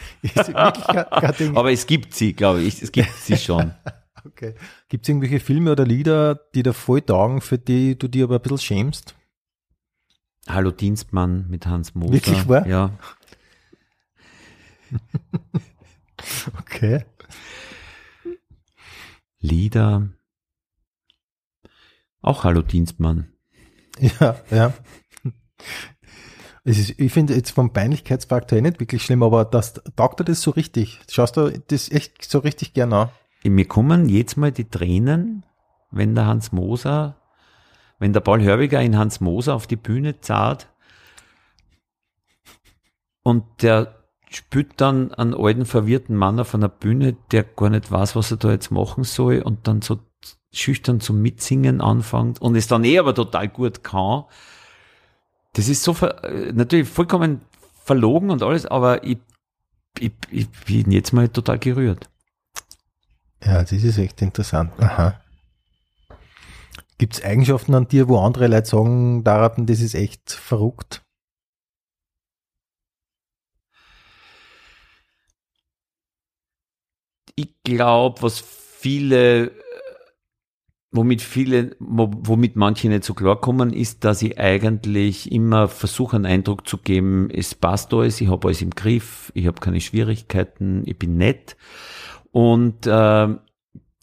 [1.55, 2.81] Aber es gibt sie, glaube ich.
[2.81, 3.73] Es gibt sie schon.
[4.25, 4.55] okay.
[4.87, 8.35] Gibt es irgendwelche Filme oder Lieder, die da voll taugen, für die du dir aber
[8.35, 9.15] ein bisschen schämst?
[10.47, 12.13] Hallo Dienstmann mit Hans Moser.
[12.13, 12.65] Wirklich wahr?
[12.67, 12.91] Ja.
[16.59, 17.03] okay.
[19.39, 20.07] Lieder.
[22.27, 23.31] Auch Hallo Dienstmann.
[24.19, 24.73] Ja, ja.
[26.65, 30.51] Ist, ich finde jetzt vom Peinlichkeitsfaktor nicht wirklich schlimm, aber das taugt dir das so
[30.51, 30.99] richtig.
[31.09, 33.09] Schaust du das echt so richtig gerne an?
[33.45, 35.45] Mir kommen jetzt mal die Tränen,
[35.89, 37.15] wenn der Hans Moser,
[37.97, 40.67] wenn der Paul Hörbiger in Hans Moser auf die Bühne zahlt
[43.23, 48.17] und der spürt dann einen alten verwirrten Mann auf einer Bühne, der gar nicht weiß,
[48.17, 49.99] was er da jetzt machen soll und dann so
[50.51, 54.25] schüchtern zum Mitsingen anfängt und es dann eh aber total gut kann.
[55.53, 55.95] Das ist so
[56.53, 57.41] natürlich vollkommen
[57.83, 59.19] verlogen und alles, aber ich,
[59.99, 62.09] ich, ich bin jetzt mal total gerührt.
[63.43, 64.71] Ja, das ist echt interessant.
[64.79, 65.19] Aha.
[66.97, 71.03] Gibt es Eigenschaften an dir, wo andere Leute sagen, Daraten, das ist echt verrückt?
[77.35, 79.51] Ich glaube, was viele
[80.91, 86.67] womit viele, womit manche nicht so klarkommen, ist, dass ich eigentlich immer versuche, einen Eindruck
[86.67, 90.97] zu geben, es passt alles, ich habe alles im Griff, ich habe keine Schwierigkeiten, ich
[90.97, 91.57] bin nett.
[92.31, 93.35] Und äh,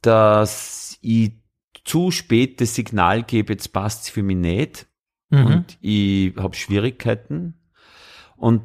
[0.03, 1.33] dass ich
[1.85, 4.87] zu spät das Signal gebe, jetzt passt es für mich nicht
[5.31, 5.47] mhm.
[5.47, 7.55] und ich habe Schwierigkeiten.
[8.37, 8.63] Und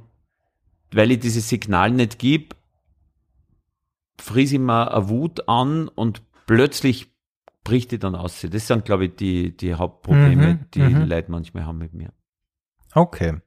[0.91, 2.55] weil ich dieses Signal nicht gebe,
[4.19, 7.07] friese ich mir eine Wut an und plötzlich
[7.69, 8.45] bricht die dann aus.
[8.49, 11.05] Das sind, glaube ich, die, die Hauptprobleme, mhm, die mhm.
[11.05, 12.09] Leute manchmal haben mit mir.
[12.95, 13.37] Okay.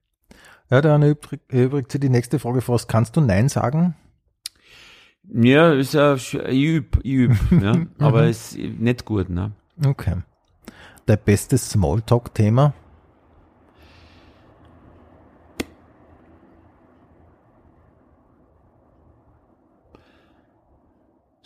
[0.70, 1.02] Ja, dann
[1.48, 2.88] übrigens die nächste Frage fast.
[2.88, 3.96] Kannst du Nein sagen?
[5.24, 7.90] Ja, ist ja, ich üb, ich üb, ja, mhm.
[7.98, 9.52] aber ist nicht gut, ne?
[9.84, 10.22] Okay.
[11.06, 12.74] Dein bestes Smalltalk-Thema?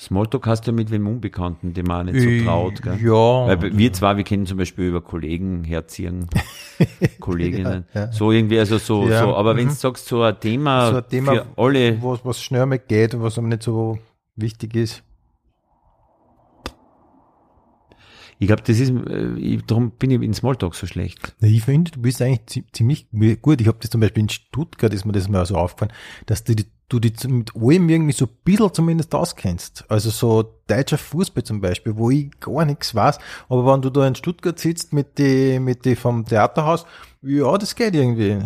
[0.06, 2.80] Smalltalk hast du mit wem Unbekannten, dem man nicht so äh, traut.
[2.80, 2.96] Gell?
[3.02, 3.48] Ja.
[3.48, 6.28] Weil wir zwar, wir kennen zum Beispiel über Kollegen herziehen,
[7.20, 7.86] Kolleginnen.
[7.92, 8.12] ja, ja.
[8.12, 9.34] So irgendwie, also so, ja, so.
[9.34, 9.58] aber mhm.
[9.58, 12.00] wenn du sagst, so ein Thema, so ein Thema für alle.
[12.00, 13.98] Was, was schnell mal geht und was aber nicht so
[14.36, 15.02] wichtig ist.
[18.38, 21.34] Ich glaube, das ist, äh, ich, darum bin ich in Smalltalk so schlecht.
[21.40, 23.08] Ich finde, du bist eigentlich ziemlich
[23.42, 23.60] gut.
[23.60, 25.92] Ich habe das zum Beispiel in Stuttgart, ist mir das mal so aufgefallen,
[26.26, 26.54] dass du,
[26.88, 29.84] du dich mit allem irgendwie so ein bisschen zumindest auskennst.
[29.88, 33.18] Also so deutscher Fußball zum Beispiel, wo ich gar nichts weiß.
[33.48, 36.86] Aber wenn du da in Stuttgart sitzt mit die, mit die vom Theaterhaus,
[37.22, 38.38] ja, das geht irgendwie.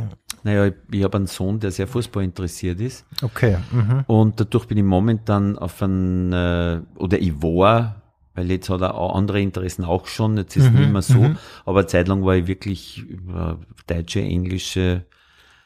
[0.42, 3.04] Naja, ich, ich habe einen Sohn, der sehr Fußball interessiert ist.
[3.20, 3.58] Okay.
[3.72, 4.04] Mhm.
[4.06, 8.00] Und dadurch bin ich momentan auf ein, äh, oder ich war
[8.34, 11.18] weil jetzt hat er auch andere Interessen auch schon, jetzt ist mhm, nicht mehr so,
[11.18, 11.36] mhm.
[11.66, 15.04] aber zeitlang war ich wirklich über deutsche, englische,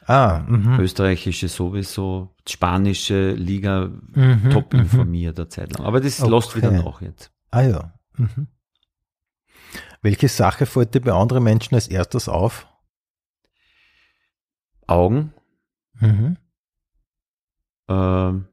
[0.07, 0.81] ah, mhm.
[0.81, 5.87] österreichische sowieso, spanische Liga mhm, top informiert eine Zeit lang.
[5.87, 6.31] Aber das okay.
[6.31, 7.33] lässt wieder nach jetzt.
[7.51, 7.95] Ah ja.
[8.17, 8.49] Mhm.
[10.03, 12.67] Welche Sache fällt dir bei anderen Menschen als erstes auf?
[14.87, 15.33] Augen.
[15.95, 16.37] Mhm.
[17.89, 18.49] Ähm,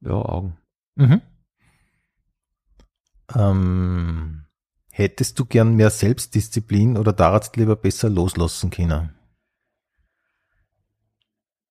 [0.00, 0.58] ja, Augen.
[0.96, 1.22] Mhm.
[3.34, 4.43] Ähm,
[4.96, 9.10] hättest du gern mehr Selbstdisziplin oder darfst lieber besser loslassen können?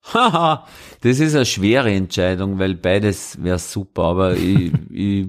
[0.03, 0.67] Haha,
[0.99, 5.27] das ist eine schwere Entscheidung, weil beides wäre super, aber ich, ich,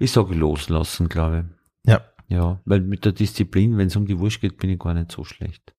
[0.00, 1.46] ich sage loslassen, glaube
[1.84, 1.90] ich.
[1.90, 2.02] Ja.
[2.28, 5.12] Ja, weil mit der Disziplin, wenn es um die Wurst geht, bin ich gar nicht
[5.12, 5.74] so schlecht.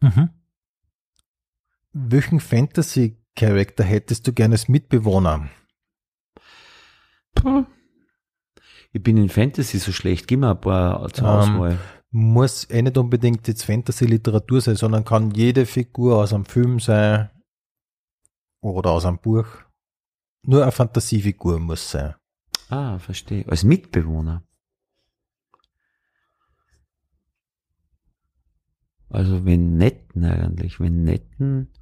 [0.00, 0.30] Mhm.
[1.92, 5.50] Welchen Fantasy-Charakter hättest du gerne als Mitbewohner?
[8.94, 10.28] Ich bin in Fantasy so schlecht.
[10.28, 11.78] Gib mir ein paar zur ähm, Auswahl.
[12.12, 16.78] Um, muss eh nicht unbedingt jetzt Fantasy-Literatur sein, sondern kann jede Figur aus einem Film
[16.78, 17.28] sein
[18.60, 19.46] oder aus einem Buch.
[20.42, 22.14] Nur eine Fantasiefigur muss sein.
[22.68, 23.44] Ah, verstehe.
[23.48, 24.44] Als Mitbewohner.
[29.08, 31.72] Also wenn netten eigentlich, wenn netten,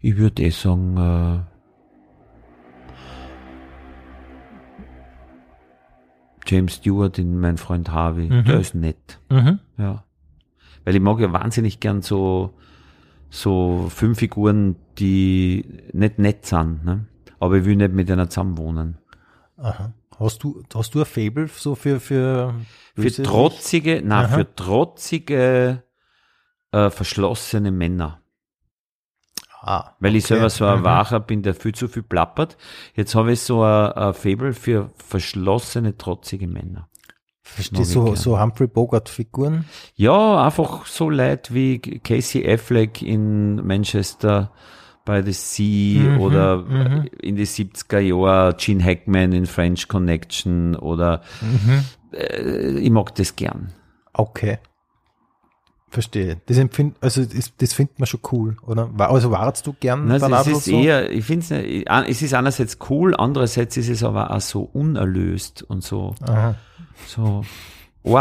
[0.00, 1.49] ich würde eh sagen,
[6.50, 8.44] James Stewart in Mein Freund Harvey, mhm.
[8.44, 9.20] der ist nett.
[9.28, 9.60] Mhm.
[9.78, 10.04] Ja.
[10.84, 12.54] Weil ich mag ja wahnsinnig gern so,
[13.28, 17.06] so fünf Figuren, die nicht nett sind, ne?
[17.38, 18.98] aber ich will nicht mit einer zusammenwohnen.
[19.56, 19.92] Aha.
[20.18, 22.54] Hast du, hast du ein Fable so für, für,
[22.94, 25.82] für trotzige, na, für trotzige,
[26.72, 28.20] äh, verschlossene Männer.
[29.62, 30.84] Ah, Weil ich selber so ein mhm.
[30.84, 32.56] Wacher bin, der viel zu viel plappert.
[32.94, 36.88] Jetzt habe ich so ein, ein Fable für verschlossene, trotzige Männer.
[37.42, 39.66] Verstehe, so, so Humphrey Bogart-Figuren?
[39.96, 44.50] Ja, einfach so Leute wie Casey Affleck in Manchester
[45.04, 47.08] by the Sea mhm, oder mhm.
[47.20, 51.84] in die 70er Jahre Gene Hackman in French Connection oder mhm.
[52.12, 53.72] äh, ich mag das gern.
[54.12, 54.58] Okay.
[55.90, 56.40] Verstehe.
[56.46, 58.88] Das empfind, also das, das findet man schon cool, oder?
[58.96, 60.70] Also wartest du gern Nein, es ist so?
[60.70, 65.64] eher, ich finde es, es ist einerseits cool, andererseits ist es aber auch so unerlöst
[65.64, 66.54] und so, Aha.
[67.06, 67.44] so.
[68.04, 68.14] Auch.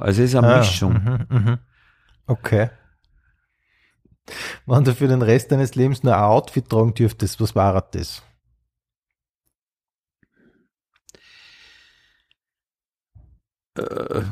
[0.00, 0.92] Also es ist eine ah, Mischung.
[0.92, 1.58] Mh, mh.
[2.26, 2.70] Okay.
[4.66, 8.22] Wenn du für den Rest deines Lebens nur ein Outfit tragen dürftest, was war das?
[13.76, 14.22] Äh.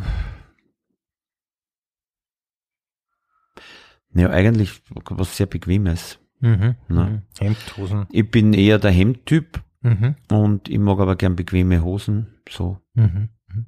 [4.14, 6.18] Ja, eigentlich was sehr Bequemes.
[6.40, 7.22] Mhm, ne?
[7.38, 8.06] Hemdhosen.
[8.10, 10.14] Ich bin eher der Hemdtyp mhm.
[10.30, 12.28] und ich mag aber gern bequeme Hosen.
[12.48, 12.80] So.
[12.94, 13.28] Mhm.
[13.48, 13.66] mhm.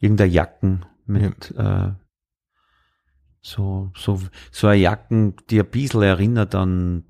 [0.00, 1.88] Irgendeine Jacken mit ja.
[1.88, 1.92] äh,
[3.42, 7.04] so, so, so eine Jacken, die ein bisschen erinnert an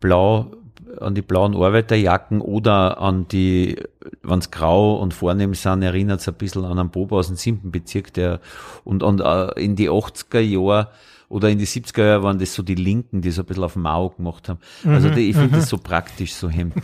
[0.00, 0.54] blau,
[1.00, 3.76] an die blauen Arbeiterjacken oder an die,
[4.22, 7.36] wenn es grau und vornehm sind, erinnert es ein bisschen an einen Bob aus dem
[7.36, 8.40] siebten Bezirk, der,
[8.84, 10.88] und, und uh, in die 80er Jahre
[11.28, 13.76] oder in die 70er Jahre waren das so die Linken, die so ein bisschen auf
[13.76, 14.60] Mau gemacht haben.
[14.84, 15.60] Also die, ich finde mhm.
[15.60, 16.82] das so praktisch, so Hemden.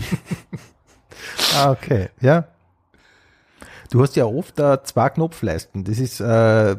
[1.57, 2.49] ah, okay, ja.
[3.93, 5.85] Du hast ja oft uh, zwei Knopfleisten.
[5.85, 6.73] Das ist, äh,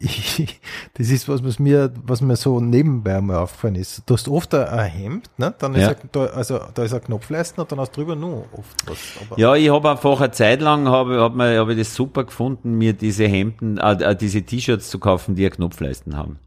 [0.00, 0.60] ich,
[0.98, 4.02] das ist was, was mir, was mir so nebenbei mal aufgefallen ist.
[4.04, 5.54] Du hast oft ein Hemd, ne?
[5.58, 5.88] Dann ist ja.
[5.88, 8.98] ein, da, also da ist ein Knopfleisten und dann hast du drüber nur oft was.
[9.18, 12.24] Aber ja, ich habe einfach eine Zeit lang habe, hab mir, hab ich das super
[12.24, 16.38] gefunden, mir diese Hemden, äh, äh diese T-Shirts zu kaufen, die ja Knopfleisten haben.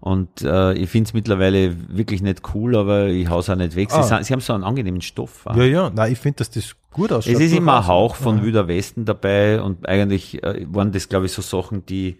[0.00, 3.90] Und äh, ich finde es mittlerweile wirklich nicht cool, aber ich hau's auch nicht weg.
[3.90, 4.22] Sie, ah.
[4.22, 5.44] sie haben so einen angenehmen Stoff.
[5.54, 7.34] Ja, ja, nein, ich finde, dass das gut ausschaut.
[7.34, 8.42] Es ist immer ein Hauch von ja.
[8.44, 12.18] Wüder Westen dabei und eigentlich äh, waren das, glaube ich, so Sachen, die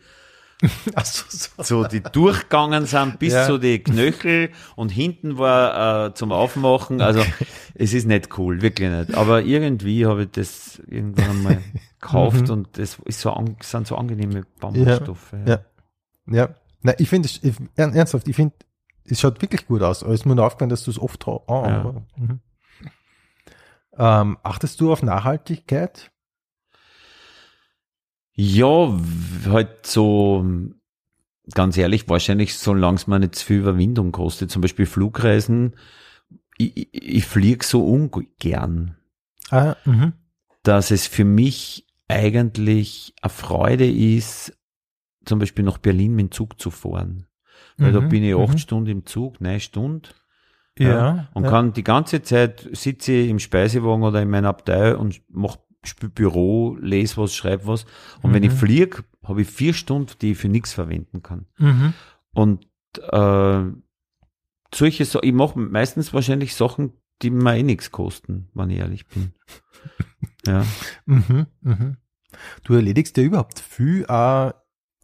[1.04, 1.62] so, so.
[1.62, 3.46] so, die durchgegangen sind bis ja.
[3.46, 7.00] zu die Knöchel und hinten war äh, zum Aufmachen.
[7.00, 7.22] Also
[7.74, 9.14] es ist nicht cool, wirklich nicht.
[9.14, 11.58] Aber irgendwie habe ich das irgendwann einmal
[12.00, 12.50] gekauft mhm.
[12.50, 15.32] und das ist so sind so angenehme Bambusstoffe.
[15.46, 15.60] Ja.
[16.26, 16.34] ja.
[16.34, 16.48] ja.
[16.82, 17.28] Nein, ich finde,
[17.76, 18.54] ernsthaft, ich finde,
[19.04, 20.02] es schaut wirklich gut aus.
[20.02, 22.04] Aber es ist mir nur aufgefallen, dass du es oft oh, ja.
[22.16, 22.40] mhm.
[23.96, 26.10] ähm, Achtest du auf Nachhaltigkeit?
[28.34, 28.96] Ja,
[29.46, 30.44] halt so,
[31.54, 34.50] ganz ehrlich, wahrscheinlich, solange es mir nicht zu viel Überwindung kostet.
[34.50, 35.74] Zum Beispiel Flugreisen,
[36.56, 38.96] ich, ich, ich fliege so ungern.
[39.50, 40.12] Ah, mh.
[40.62, 44.57] dass es für mich eigentlich eine Freude ist,
[45.24, 47.26] zum Beispiel nach Berlin mit dem Zug zu fahren.
[47.76, 48.58] Weil mhm, da bin ich acht mhm.
[48.58, 50.08] Stunden im Zug, neun Stunden.
[50.78, 50.88] Ja.
[50.88, 51.50] ja und ja.
[51.50, 55.58] kann die ganze Zeit sitze ich im Speisewagen oder in meiner Abteil und mache
[56.14, 57.86] Büro, lese was, schreibe was.
[58.22, 58.34] Und mhm.
[58.34, 58.56] wenn ich mhm.
[58.56, 61.46] fliege, habe ich vier Stunden, die ich für nichts verwenden kann.
[61.58, 61.94] Mhm.
[62.32, 62.66] Und
[63.10, 63.62] äh,
[64.74, 66.92] solche so ich mache meistens wahrscheinlich Sachen,
[67.22, 69.32] die mir eh nichts kosten, wenn ich ehrlich bin.
[70.46, 70.64] ja.
[71.06, 71.96] Mhm, mhm.
[72.64, 74.52] Du erledigst ja überhaupt viel auch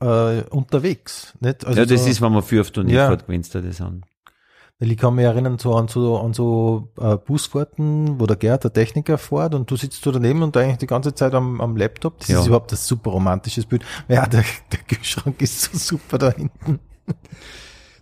[0.00, 1.34] äh, unterwegs.
[1.40, 1.64] Nicht?
[1.64, 3.08] Also ja, das so, ist, wenn man für auf Turnier ja.
[3.08, 4.04] fährt, gewinnst du das an.
[4.80, 8.64] Weil ich kann mich erinnern so an so, an so äh, Busfahrten, wo der Gerd,
[8.64, 11.76] der Techniker, fährt und du sitzt so daneben und eigentlich die ganze Zeit am, am
[11.76, 12.18] Laptop.
[12.18, 12.40] Das ja.
[12.40, 13.84] ist überhaupt ein super romantisches Bild.
[14.08, 16.80] Ja, der, der Kühlschrank ist so super da hinten.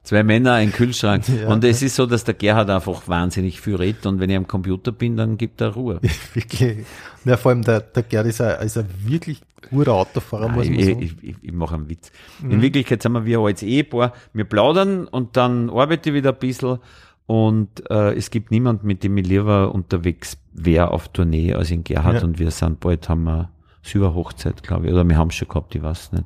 [0.03, 1.28] Zwei Männer, ein Kühlschrank.
[1.28, 1.49] Ja.
[1.49, 4.49] Und es ist so, dass der Gerhard einfach wahnsinnig viel redet und wenn ich am
[4.49, 6.01] Computer bin, dann gibt er Ruhe.
[6.34, 6.86] wirklich.
[7.24, 10.69] Ja, vor allem der, der Gerhard ist ein, ist ein wirklich guter Autofahrer, Nein, muss
[10.69, 11.03] man ich, sagen.
[11.03, 12.13] Ich, ich, ich mache einen Witz.
[12.41, 12.51] Mhm.
[12.51, 14.13] In Wirklichkeit sind wir wie ein altes Ehepaar.
[14.33, 16.79] Wir plaudern und dann arbeite ich wieder ein bisschen
[17.27, 21.85] und äh, es gibt niemand, mit dem ich lieber unterwegs wäre auf Tournee als in
[21.85, 22.25] Gerhard ja.
[22.25, 23.51] und wir sind bald, haben wir
[23.83, 26.25] Silberhochzeit, glaube ich, oder wir haben schon gehabt, ich weiß nicht.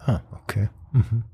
[0.00, 0.68] Ah, okay.
[0.92, 1.24] Mhm.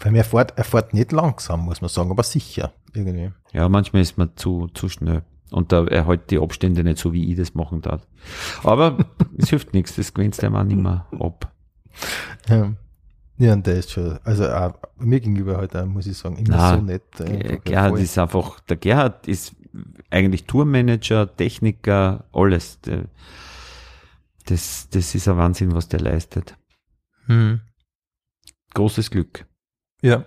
[0.00, 3.30] Weil er fährt, er fährt nicht langsam, muss man sagen, aber sicher irgendwie.
[3.52, 5.22] Ja, manchmal ist man zu, zu schnell.
[5.50, 8.06] Und da er halt die Abstände nicht so, wie ich das machen darf.
[8.64, 8.98] Aber
[9.38, 11.52] es hilft nichts, das gewinnst du nicht mehr ab.
[12.48, 12.72] Ja.
[13.38, 16.56] Ja, und der ist schon, also auch mir gegenüber halt auch, muss ich sagen, immer
[16.56, 17.20] Nein, so nett.
[17.20, 19.54] Äh, Gerhard ist einfach, der Gerhard ist
[20.10, 22.80] eigentlich Tourmanager, Techniker, alles.
[22.80, 23.04] Der,
[24.46, 26.56] das, das ist ein Wahnsinn, was der leistet.
[27.26, 27.60] Mhm.
[28.72, 29.46] Großes Glück.
[30.00, 30.24] Ja.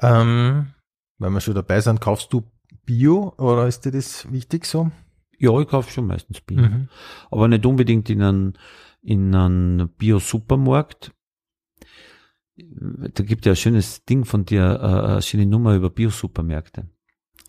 [0.00, 0.72] Ähm,
[1.18, 2.42] wenn wir schon dabei sind, kaufst du
[2.84, 4.90] Bio oder ist dir das wichtig so?
[5.38, 6.62] Ja, ich kaufe schon meistens Bio.
[6.62, 6.88] Mhm.
[7.30, 8.52] Aber nicht unbedingt in einem,
[9.02, 11.12] in einem Bio-Supermarkt.
[12.56, 16.88] Da gibt ja ein schönes Ding von dir, äh, eine schöne Nummer über Bio-Supermärkte.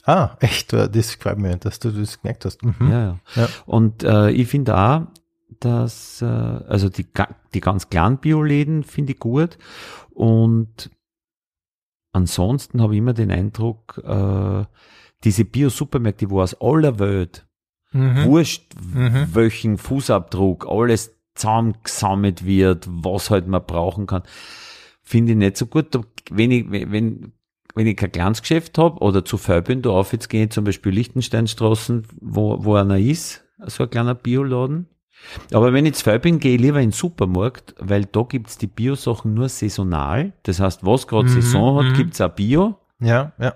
[0.04, 2.64] Ah, echt, das gefällt mir, dass du das gemerkt hast.
[2.64, 2.92] Mhm.
[2.92, 3.50] Ja, ja, ja.
[3.66, 5.08] Und äh, ich finde auch,
[5.60, 7.08] dass, äh, also die,
[7.54, 9.58] die ganz kleinen Bioläden finde ich gut.
[10.12, 10.92] Und
[12.12, 14.66] ansonsten habe ich immer den Eindruck, äh,
[15.26, 17.46] diese Bio-Supermärkte, wo aus aller Welt,
[17.92, 18.26] mhm.
[18.26, 19.28] wurscht, mhm.
[19.34, 24.24] welchen Fußabdruck, alles zusammengesammelt wird, was halt man brauchen kann,
[25.04, 25.88] finde ich nicht so gut.
[26.32, 27.34] Wenn ich, wenn,
[27.74, 30.52] wenn ich kein kleines Geschäft habe oder zu viel bin, da auf jetzt gehe ich
[30.52, 34.88] zum Beispiel Lichtensteinstraßen, wo, wo einer ist, so ein kleiner Bioladen.
[35.54, 38.58] Aber wenn ich zu viel bin, gehe ich lieber in den Supermarkt, weil da gibt's
[38.58, 40.34] die Bio-Sachen nur saisonal.
[40.44, 41.94] Das heißt, was gerade mhm, Saison hat, mhm.
[41.96, 42.80] gibt's auch Bio.
[43.00, 43.56] Ja, ja.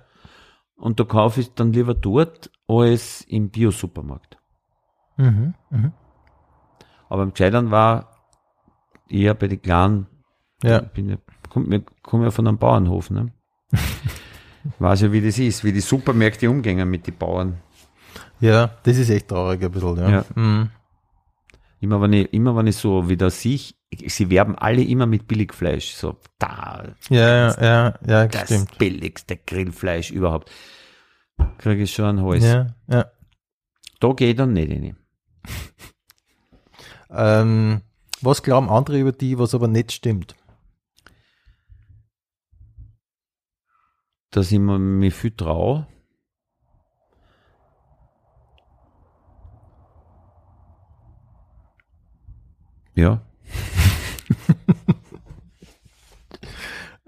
[0.80, 4.38] Und da kaufe ich dann lieber dort als im Bio-Supermarkt.
[5.18, 5.92] Mhm, mhm.
[7.10, 8.16] Aber im Scheitern war
[9.10, 10.08] eher bei den kleinen,
[10.64, 10.80] ja.
[10.80, 11.18] bin ja,
[11.50, 13.32] komm, komm ja von einem Bauernhof, ne?
[14.80, 17.58] Weiß ja, wie das ist, wie die Supermärkte umgehen mit den Bauern.
[18.40, 20.10] Ja, das ist echt traurig ein bisschen, ja.
[20.10, 20.26] ja.
[20.36, 20.70] Mhm.
[21.82, 23.60] Immer wenn ich, immer wenn ich so wieder sehe,
[24.08, 25.94] sie werben alle immer mit Billigfleisch.
[25.94, 26.94] So, da.
[27.10, 28.78] Ja, ja, ja, ja, das stimmt.
[28.78, 30.52] billigste Grillfleisch überhaupt.
[31.58, 32.44] Kriege ich schon einen Hals.
[32.44, 33.06] Ja, ja.
[34.00, 34.98] Da ich dann nicht rein.
[37.10, 37.82] ähm,
[38.22, 40.36] was glauben andere über die, was aber nicht stimmt?
[44.32, 45.88] Dass ich mir, mir viel traue.
[52.96, 53.22] Ja.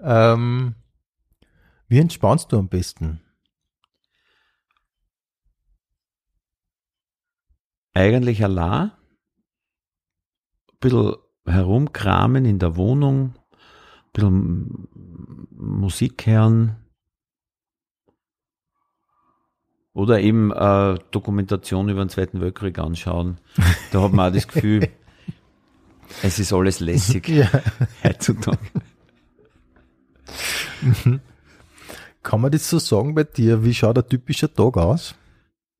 [0.00, 0.74] ähm,
[1.88, 3.20] wie entspannst du am besten?
[7.94, 8.92] Eigentlich allein.
[10.70, 14.88] Ein bisschen herumkramen in der Wohnung, ein bisschen
[15.50, 16.76] Musik hören.
[19.92, 23.38] Oder eben äh, Dokumentation über den Zweiten Weltkrieg anschauen.
[23.92, 24.88] Da hat man auch das Gefühl,
[26.22, 27.48] es ist alles lässig ja.
[28.04, 28.58] heutzutage.
[30.82, 31.20] Mhm.
[32.22, 33.64] Kann man das so sagen bei dir?
[33.64, 35.14] Wie schaut ein typischer Tag aus?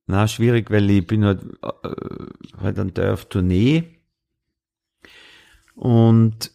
[0.05, 3.85] Na, schwierig, weil ich bin halt, äh, halt ein Teil auf Tournee.
[5.75, 6.51] Und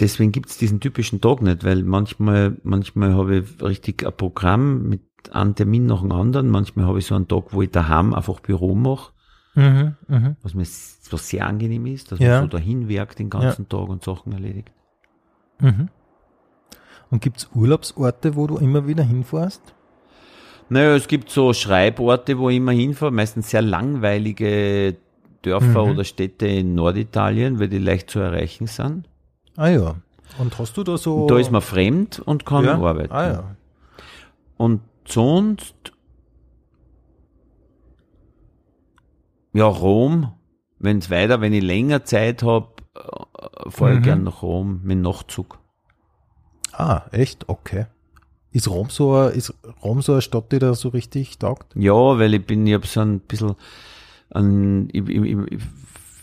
[0.00, 4.88] deswegen gibt es diesen typischen Tag nicht, weil manchmal, manchmal habe ich richtig ein Programm
[4.88, 6.48] mit einem Termin nach dem anderen.
[6.48, 9.12] Manchmal habe ich so einen Tag, wo ich daheim einfach Büro mache.
[9.56, 10.36] Mhm, mh.
[10.42, 12.40] Was mir was sehr angenehm ist, dass ja.
[12.40, 13.78] man so dahin werkt den ganzen ja.
[13.78, 14.70] Tag und Sachen erledigt.
[15.60, 15.88] Mhm.
[17.10, 19.62] Und gibt es Urlaubsorte, wo du immer wieder hinfährst?
[20.68, 24.96] Naja, es gibt so Schreiborte, wo ich immer hinfahre, meistens sehr langweilige
[25.42, 25.92] Dörfer mhm.
[25.92, 29.08] oder Städte in Norditalien, weil die leicht zu erreichen sind.
[29.56, 29.94] Ah ja.
[30.38, 31.22] Und hast du da so.
[31.22, 32.74] Und da ist man fremd und kann ja?
[32.74, 33.12] arbeiten.
[33.12, 33.56] Ah ja.
[34.56, 35.74] Und sonst
[39.56, 40.32] Ja, Rom,
[40.78, 44.02] wenn es weiter, wenn ich länger Zeit habe, äh, fahre ich mhm.
[44.02, 45.58] gern nach Rom mit Nachtzug.
[46.72, 47.48] Ah, echt?
[47.48, 47.86] Okay.
[48.52, 51.74] Ist Rom so, eine, ist Rom so eine Stadt, die da so richtig taugt?
[51.74, 53.54] Ja, weil ich bin, ich habe so ein bisschen,
[54.28, 55.62] ein, ich, ich, ich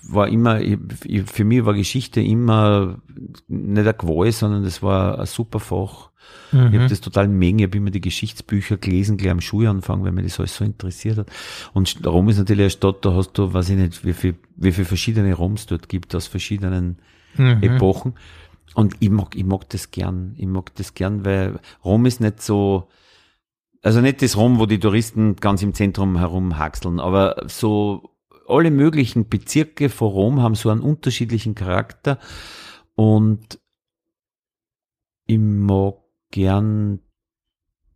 [0.09, 0.77] war immer, ich,
[1.25, 2.99] für mich war Geschichte immer
[3.47, 6.11] nicht ein Qual, sondern das war ein super Fach.
[6.51, 6.67] Mhm.
[6.67, 7.59] Ich habe das total mengen.
[7.59, 11.17] Ich habe immer die Geschichtsbücher gelesen, gleich am Schulanfang, weil mir das alles so interessiert
[11.17, 11.27] hat.
[11.73, 14.71] Und Rom ist natürlich eine Stadt, da hast du, weiß ich nicht, wie viel, wie
[14.71, 16.97] viel verschiedene Roms dort gibt, aus verschiedenen
[17.35, 17.61] mhm.
[17.61, 18.13] Epochen.
[18.75, 20.35] Und ich mag, ich mag das gern.
[20.37, 22.89] Ich mag das gern, weil Rom ist nicht so,
[23.81, 28.12] also nicht das Rom, wo die Touristen ganz im Zentrum herumhaxeln, aber so
[28.47, 32.19] alle möglichen Bezirke von Rom haben so einen unterschiedlichen Charakter
[32.95, 33.59] und
[35.25, 35.95] ich mag
[36.31, 36.99] gern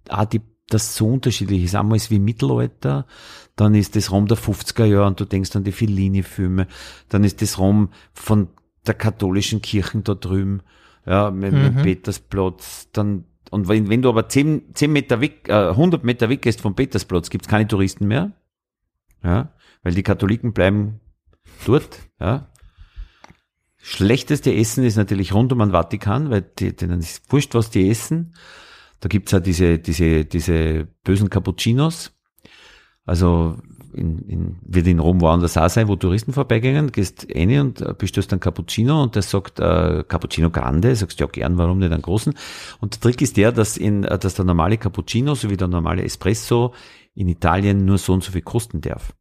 [0.10, 1.76] auch die, das so unterschiedlich ist.
[1.76, 3.06] Einmal ist wie Mittelalter,
[3.56, 6.68] dann ist das Rom der 50er Jahre und du denkst an die Fellini-Filme,
[7.10, 8.50] dann ist das Rom von
[8.86, 10.62] der katholischen Kirchen da drüben,
[11.06, 11.64] ja, mit, mhm.
[11.64, 16.30] mit Petersplatz, dann und wenn, wenn du aber zehn, zehn Meter weg, äh, 100 Meter
[16.30, 18.34] weg gehst vom Petersplatz, gibt's keine Touristen mehr.
[19.24, 19.54] Ja,
[19.88, 21.00] weil die Katholiken bleiben
[21.66, 22.50] dort, ja.
[23.78, 27.90] Schlechteste Essen ist natürlich rund um den Vatikan, weil die, denen ist wurscht, was die
[27.90, 28.36] essen.
[29.00, 32.12] Da gibt's ja diese, diese, diese bösen Cappuccinos.
[33.06, 33.60] Also
[33.94, 38.34] in, in, wird in Rom woanders auch sein, wo Touristen vorbeigehen, gehst rein und bestellst
[38.34, 42.34] einen Cappuccino und der sagt äh, Cappuccino Grande, sagst ja gern, warum nicht einen großen.
[42.82, 46.74] Und der Trick ist der, dass, in, dass der normale Cappuccino sowie der normale Espresso
[47.16, 49.14] in Italien nur so und so viel kosten darf.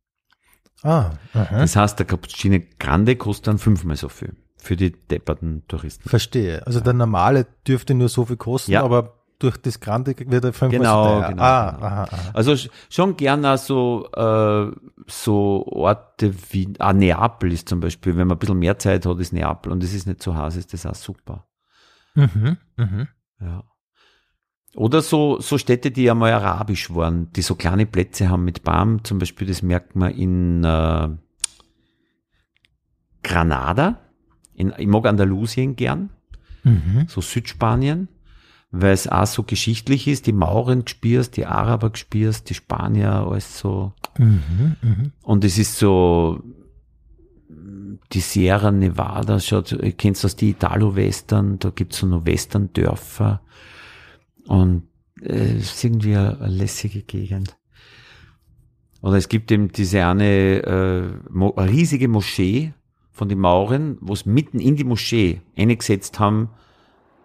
[0.83, 1.59] Ah, aha.
[1.59, 6.09] Das heißt, der Cappuccino Grande kostet dann fünfmal so viel für die depperten Touristen.
[6.09, 6.66] Verstehe.
[6.66, 8.83] Also der normale dürfte nur so viel kosten, ja.
[8.83, 11.29] aber durch das Grande wird er fünfmal genau, so teuer.
[11.29, 11.87] Genau, ah, genau.
[11.87, 12.31] Aha, aha.
[12.33, 14.70] Also schon gerne so, äh,
[15.07, 19.18] so Orte wie ah, Neapel ist zum Beispiel, wenn man ein bisschen mehr Zeit hat,
[19.18, 21.47] ist Neapel und es ist nicht zu Hause, ist das auch super.
[22.14, 23.09] Mhm, mhm.
[23.41, 23.64] Ja.
[24.77, 29.03] Oder so, so Städte, die einmal arabisch waren, die so kleine Plätze haben mit Baum,
[29.05, 31.09] zum Beispiel, das merkt man in äh,
[33.22, 33.99] Granada.
[34.55, 36.11] In, ich mag Andalusien gern,
[36.62, 37.07] mhm.
[37.09, 38.09] so Südspanien,
[38.70, 43.59] weil es auch so geschichtlich ist, die Mauren gespürst, die Araber gespürst, die Spanier, alles
[43.59, 43.95] so.
[44.18, 45.11] Mhm, mh.
[45.22, 46.43] Und es ist so,
[48.12, 53.41] die Sierra Nevada, schaut, ihr kennt das, die Italo-Western, da gibt's so noch Western-Dörfer.
[54.47, 54.88] Und
[55.20, 57.57] äh, es ist irgendwie eine, lässige Gegend.
[59.03, 62.72] Oder es gibt eben diese eine, äh, mo riesige Moschee
[63.12, 66.51] von den Mauren, wo es mitten in die Moschee eingesetzt haben,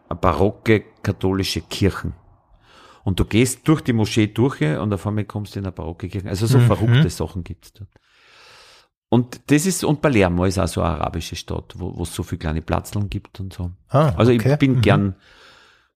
[0.09, 2.13] eine barocke katholische Kirchen.
[3.03, 6.07] Und du gehst durch die Moschee durch und auf einmal kommst du in eine barocke
[6.07, 6.29] Kirche.
[6.29, 6.67] Also so mhm.
[6.67, 7.89] verrückte Sachen gibt's dort.
[9.09, 12.39] Und das ist, und Palermo ist auch so eine arabische Stadt, wo es so viele
[12.39, 13.71] kleine Platzeln gibt und so.
[13.89, 14.53] Ah, also okay.
[14.53, 14.81] ich bin mhm.
[14.81, 15.15] gern,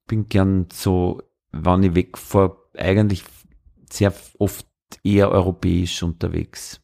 [0.07, 3.23] bin gern so, wenn ich wegfahre, eigentlich
[3.89, 4.67] sehr oft
[5.03, 6.81] eher europäisch unterwegs.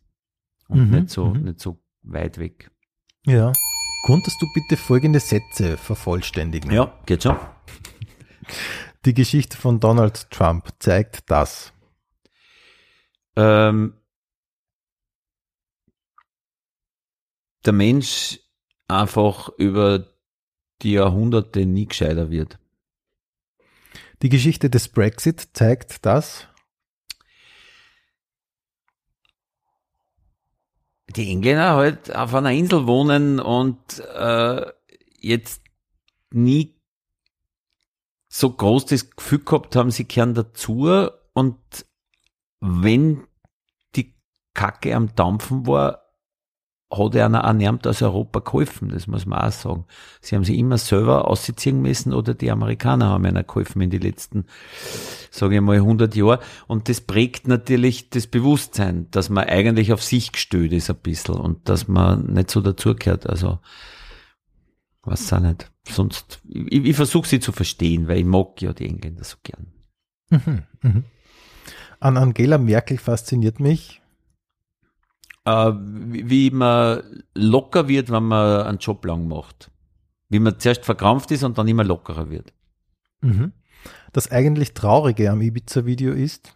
[0.68, 1.44] Und mhm, nicht so, mhm.
[1.44, 2.72] nicht so weit weg.
[3.26, 3.52] Ja.
[4.06, 6.72] Konntest du bitte folgende Sätze vervollständigen?
[6.72, 7.38] Ja, geht schon.
[9.06, 11.74] Die Geschichte von Donald Trump zeigt das.
[13.36, 13.96] Ähm,
[17.66, 18.40] der Mensch
[18.88, 20.08] einfach über
[20.82, 22.60] die Jahrhunderte nie gescheiter wird.
[24.22, 26.48] Die Geschichte des Brexit zeigt das.
[31.16, 34.72] Die Engländer halt auf einer Insel wohnen und äh,
[35.20, 35.64] jetzt
[36.32, 36.80] nie
[38.30, 41.86] so groß das Gefühl gehabt haben, sie kehren dazu und
[42.62, 43.28] wenn
[43.96, 44.16] die
[44.54, 46.01] Kacke am Dampfen war,
[46.92, 49.86] hat er einer ernährt aus Europa geholfen, das muss man auch sagen.
[50.20, 53.98] Sie haben sich immer selber ausziehen müssen oder die Amerikaner haben einer geholfen in die
[53.98, 54.46] letzten,
[55.30, 56.40] sage ich mal, 100 Jahre.
[56.68, 61.36] Und das prägt natürlich das Bewusstsein, dass man eigentlich auf sich gestellt ist ein bisschen
[61.36, 63.28] und dass man nicht so dazugehört.
[63.28, 63.60] Also,
[65.04, 65.72] was auch nicht.
[65.88, 69.68] Sonst, ich, ich versuche sie zu verstehen, weil ich mag ja die Engländer so gern.
[70.30, 71.04] Mhm, mhm.
[72.00, 74.01] An Angela Merkel fasziniert mich,
[75.46, 79.72] äh, wie man locker wird, wenn man einen Job lang macht.
[80.30, 82.54] Wie man zuerst verkrampft ist und dann immer lockerer wird.
[83.22, 83.54] Mhm.
[84.14, 86.56] Das eigentlich Traurige am Ibiza-Video ist,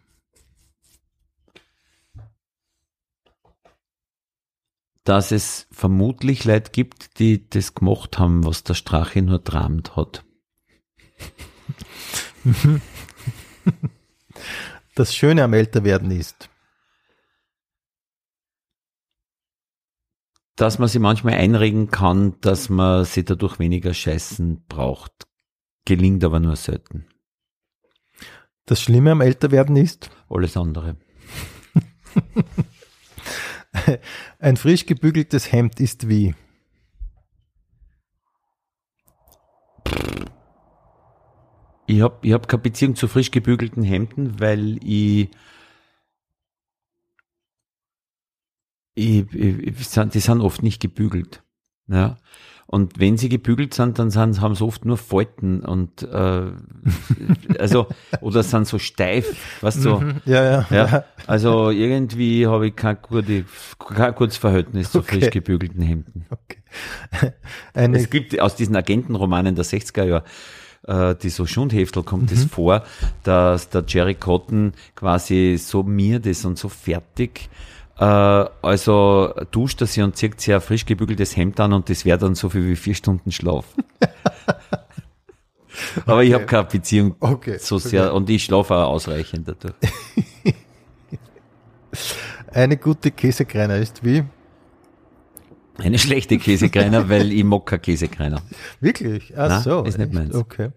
[5.03, 10.25] dass es vermutlich Leute gibt, die das gemacht haben, was der Strache nur tramt hat.
[14.95, 16.49] Das Schöne am Älterwerden ist,
[20.55, 25.27] dass man sich manchmal einregen kann, dass man sich dadurch weniger scheißen braucht.
[25.85, 27.07] Gelingt aber nur selten.
[28.65, 30.09] Das Schlimme am Älterwerden ist?
[30.29, 30.97] Alles andere.
[34.39, 36.33] Ein frisch gebügeltes Hemd ist wie?
[41.87, 45.29] Ich habe ich hab keine Beziehung zu frisch gebügelten Hemden, weil ich
[48.95, 51.43] ich, ich, die sind oft nicht gebügelt.
[51.87, 52.17] Ja.
[52.67, 56.51] Und wenn sie gebügelt sind, dann sind, haben sie oft nur Falten und äh,
[57.59, 57.87] also
[58.21, 59.99] oder sind so steif, weißt du?
[59.99, 61.03] Mhm, ja, ja, ja.
[61.27, 63.45] Also irgendwie habe ich kein, gute,
[63.77, 65.19] kein gutes Verhältnis zu okay.
[65.19, 66.25] frisch gebügelten Hemden.
[66.31, 67.33] Okay.
[67.73, 70.23] es gibt aus diesen Agentenromanen der 60er Jahre
[70.87, 72.49] äh, die so Schundheftel kommt es mhm.
[72.49, 72.83] vor,
[73.23, 77.49] dass der Jerry Cotton quasi so mir das und so fertig
[78.01, 82.17] also duscht er sich und zieht sich ein frisch gebügeltes Hemd an und das wäre
[82.17, 83.65] dann so viel wie vier Stunden Schlaf.
[86.05, 86.27] Aber okay.
[86.27, 87.57] ich habe keine Beziehung okay.
[87.59, 88.15] so sehr okay.
[88.15, 89.73] und ich schlafe auch ausreichend dadurch.
[92.51, 94.23] Eine gute Käsekreiner ist wie?
[95.77, 98.41] Eine schlechte Käsekreiner, weil ich mag keine Käsekreiner.
[98.79, 99.33] Wirklich?
[99.37, 99.83] Ach Nein, so.
[99.83, 100.35] Ist nicht meins.
[100.35, 100.69] Okay.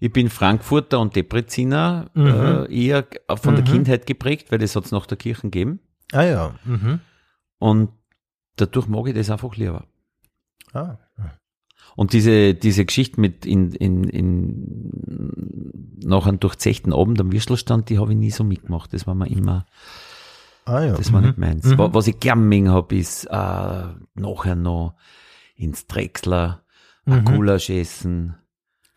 [0.00, 2.26] Ich bin Frankfurter und Depreziner, mhm.
[2.26, 3.56] äh, eher von mhm.
[3.56, 5.80] der Kindheit geprägt, weil das hat es nach der Kirche gegeben.
[6.12, 6.54] Ah ja.
[6.64, 7.00] Mhm.
[7.58, 7.90] Und
[8.56, 9.86] dadurch mag ich das einfach lieber.
[10.72, 10.98] Ah.
[11.96, 17.98] Und diese, diese Geschichte mit in, in, in nach einem durchzechten Abend am Würstelstand, die
[17.98, 18.92] habe ich nie so mitgemacht.
[18.92, 19.66] Das war mir immer,
[20.64, 20.96] Ah ja.
[20.96, 21.26] das war mhm.
[21.28, 21.64] nicht meins.
[21.66, 21.78] Mhm.
[21.78, 23.84] Wa- Was ich gern habe, ist äh,
[24.14, 24.94] nachher noch
[25.56, 26.62] ins Drechsler,
[27.06, 27.24] ein Mhm.
[27.24, 28.36] Gulasch essen.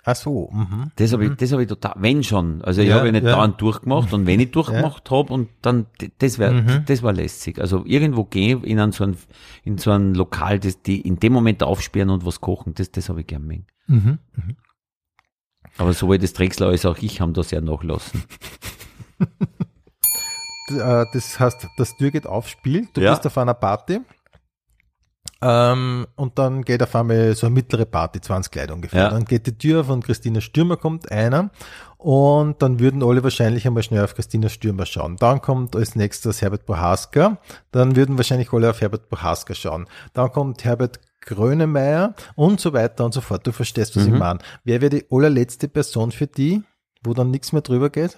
[0.05, 0.49] Ach so.
[0.51, 0.91] Mhm.
[0.97, 1.37] Das habe ich, Mhm.
[1.37, 2.61] das habe ich total, wenn schon.
[2.61, 3.31] Also ich Ja, habe ja nicht ja.
[3.31, 5.85] dauernd durchgemacht und wenn ich durchgemacht habe und dann,
[6.19, 6.83] das wäre, Mhm.
[6.85, 7.59] das war lässig.
[7.59, 9.15] Also irgendwo gehen in ein, so ein,
[9.63, 13.07] in so ein Lokal, das die in dem Moment aufsperren und was kochen, das, das
[13.07, 13.65] habe ich gern mengen.
[13.87, 14.19] Mhm.
[14.35, 14.57] Mhm.
[15.77, 18.23] Aber sowohl das Drechsler als auch ich haben da sehr nachlassen.
[20.69, 23.11] Äh, Das heißt, das Tür geht auf, Spiel, du Ja.
[23.11, 23.99] bist auf einer Party
[25.41, 29.03] ähm, und dann geht auf einmal so eine mittlere Party, 20 Leute ungefähr.
[29.03, 29.09] Ja.
[29.09, 31.49] Dann geht die Tür von Christina Stürmer, kommt einer
[31.97, 35.17] und dann würden alle wahrscheinlich einmal schnell auf Christina Stürmer schauen.
[35.17, 37.37] Dann kommt als nächstes Herbert Prohaska,
[37.71, 39.87] dann würden wahrscheinlich alle auf Herbert Prohaska schauen.
[40.13, 43.45] Dann kommt Herbert Grönemeyer und so weiter und so fort.
[43.47, 44.13] Du verstehst, was Mhm.
[44.13, 44.39] ich meine.
[44.63, 46.61] Wer wäre die allerletzte Person für die,
[47.03, 48.17] wo dann nichts mehr drüber geht?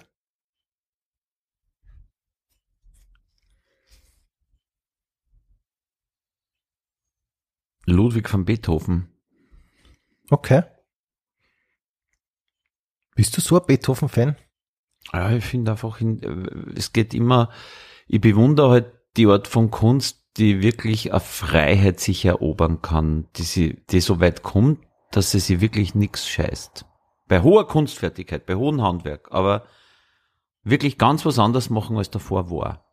[7.86, 9.08] Ludwig van Beethoven.
[10.28, 10.62] Okay.
[13.14, 14.36] Bist du so ein Beethoven-Fan?
[15.12, 17.50] Ja, ich finde einfach, in, äh, es geht immer,
[18.08, 23.42] ich bewundere halt die Art von Kunst, die wirklich eine Freiheit sich erobern kann, die,
[23.42, 24.80] sie, die so weit kommt,
[25.12, 26.84] dass sie sich wirklich nichts scheißt.
[27.28, 29.64] Bei hoher Kunstfertigkeit, bei hohem Handwerk, aber
[30.62, 32.84] wirklich ganz was anderes machen, als davor war.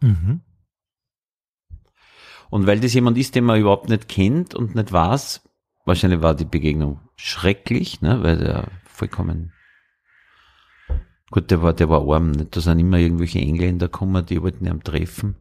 [0.00, 0.42] Mhm.
[2.50, 5.42] Und weil das jemand ist, den man überhaupt nicht kennt und nicht weiß,
[5.84, 9.52] wahrscheinlich war die Begegnung schrecklich, ne, weil der vollkommen,
[11.30, 12.56] gut, der war, der war arm, nicht?
[12.56, 15.36] da sind immer irgendwelche Engländer gekommen, die wollten ihn treffen.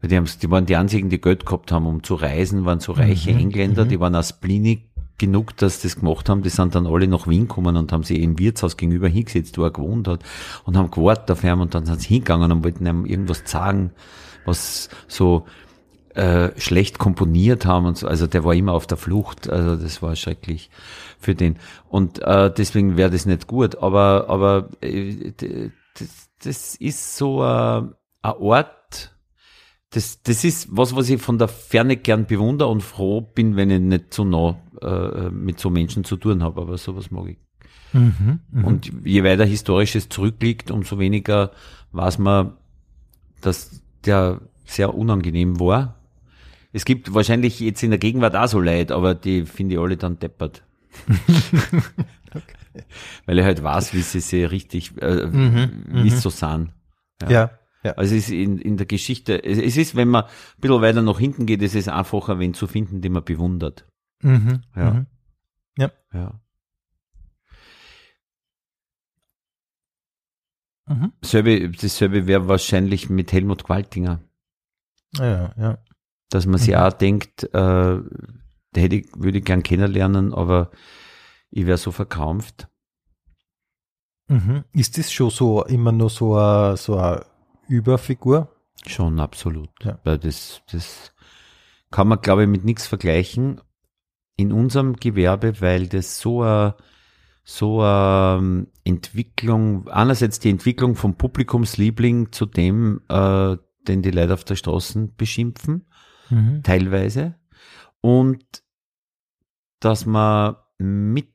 [0.00, 2.80] Weil die, haben, die waren die einzigen, die Geld gehabt haben, um zu reisen, waren
[2.80, 3.88] so reiche Mhm, Engländer, mhm.
[3.88, 7.26] die waren aus Splinig genug, dass sie das gemacht haben, die sind dann alle nach
[7.26, 10.22] Wien gekommen und haben sich im Wirtshaus gegenüber hingesetzt, wo er gewohnt hat,
[10.64, 13.92] und haben gewartet auf ihn und dann sind sie hingegangen und wollten ihm irgendwas sagen,
[14.44, 15.46] was so
[16.16, 18.08] äh, schlecht komponiert haben und so.
[18.08, 19.50] Also der war immer auf der Flucht.
[19.50, 20.70] Also das war schrecklich
[21.18, 21.58] für den.
[21.88, 23.76] Und äh, deswegen wäre das nicht gut.
[23.78, 25.32] Aber aber äh,
[25.98, 27.82] das, das ist so äh,
[28.22, 29.12] ein Ort.
[29.90, 33.70] Das, das ist was, was ich von der Ferne gern bewundere und froh bin, wenn
[33.70, 36.60] ich nicht so nah äh, mit so Menschen zu tun habe.
[36.60, 37.38] Aber sowas mag ich.
[37.92, 38.40] Mhm.
[38.50, 38.64] Mhm.
[38.64, 41.52] Und je weiter Historisches zurückliegt, umso weniger
[41.92, 42.54] weiß man,
[43.40, 45.95] dass der sehr unangenehm war.
[46.76, 49.96] Es gibt wahrscheinlich jetzt in der Gegenwart auch so Leid, aber die finde ich alle
[49.96, 50.62] dann deppert.
[53.24, 56.18] Weil ich halt weiß, wie sie sich richtig, äh, Mhm, wie es mhm.
[56.18, 56.74] so sind.
[57.22, 57.50] ja.
[57.82, 57.92] ja.
[57.92, 61.00] Also es ist in, in der Geschichte, es, es ist, wenn man ein bisschen weiter
[61.00, 63.88] nach hinten geht, es ist einfacher, wen zu finden, den man bewundert.
[64.22, 64.60] Mhm.
[64.76, 64.90] Ja.
[64.90, 65.06] Mhm.
[66.12, 66.40] Ja.
[70.88, 71.12] Mhm.
[71.24, 74.20] Selbe, dasselbe wäre wahrscheinlich mit Helmut Qualtinger.
[75.16, 75.78] Ja, ja.
[76.30, 76.80] Dass man sich Mhm.
[76.80, 77.98] auch denkt, äh,
[78.74, 80.70] hätte ich, würde ich gern kennenlernen, aber
[81.50, 82.68] ich wäre so verkrampft.
[84.28, 84.64] Mhm.
[84.72, 87.24] Ist das schon so immer nur so eine, so eine
[87.68, 88.50] Überfigur?
[88.86, 89.70] Schon absolut.
[89.82, 89.98] Ja.
[90.04, 91.12] Weil das, das
[91.90, 93.60] kann man, glaube ich, mit nichts vergleichen
[94.36, 96.74] in unserem Gewerbe, weil das so eine,
[97.44, 103.56] so eine Entwicklung, einerseits die Entwicklung vom Publikumsliebling zu dem, äh,
[103.86, 105.86] den die Leute auf der Straße beschimpfen,
[106.30, 106.62] Mhm.
[106.62, 107.34] teilweise.
[108.00, 108.44] Und
[109.80, 111.32] dass man mit,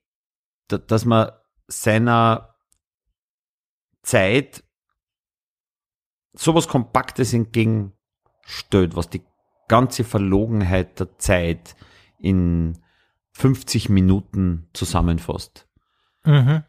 [0.67, 1.31] da- dass man
[1.67, 2.55] seiner
[4.03, 4.63] Zeit
[6.33, 9.21] sowas Kompaktes entgegenstellt, was die
[9.67, 11.75] ganze Verlogenheit der Zeit
[12.17, 12.77] in
[13.33, 15.67] 50 Minuten zusammenfasst.
[16.25, 16.63] Mhm.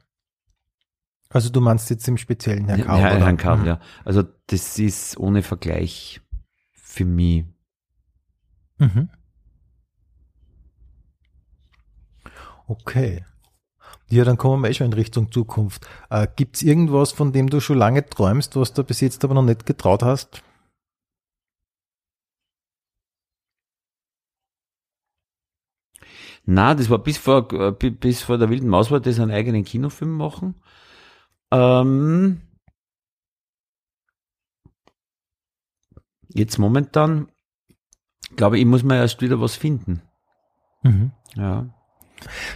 [1.30, 3.24] Also du meinst jetzt im speziellen Herr Kaul, Herr, oder?
[3.26, 3.66] Herrn Kaul, Mhm.
[3.66, 3.80] ja.
[4.04, 6.20] Also das ist ohne Vergleich
[6.72, 7.44] für mich.
[8.82, 9.08] Mhm.
[12.68, 13.24] Okay.
[14.10, 15.86] Ja, dann kommen wir eh schon in Richtung Zukunft.
[16.10, 19.34] Äh, Gibt es irgendwas, von dem du schon lange träumst, was du bis jetzt aber
[19.34, 20.42] noch nicht getraut hast?
[26.46, 29.30] Na, das war bis vor, äh, bi- bis vor der wilden Maus war das einen
[29.30, 30.54] eigenen Kinofilm machen.
[31.52, 32.42] Ähm,
[36.28, 37.28] jetzt momentan,
[38.36, 40.02] glaube ich, muss mir erst wieder was finden.
[40.82, 41.12] Mhm.
[41.36, 41.66] Ja.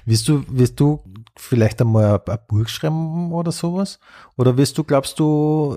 [0.04, 1.02] Wirst du, wirst du
[1.36, 3.98] vielleicht einmal ein, ein Buch schreiben oder sowas?
[4.36, 5.76] Oder wirst du, glaubst du,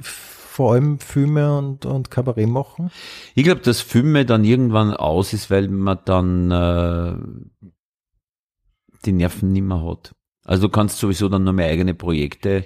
[0.00, 2.90] vor allem Filme und, und Kabarett machen?
[3.36, 7.68] Ich glaube, dass Filme dann irgendwann aus ist, weil man dann äh,
[9.04, 10.16] die Nerven nicht mehr hat.
[10.44, 12.64] Also du kannst sowieso dann nur mehr eigene Projekte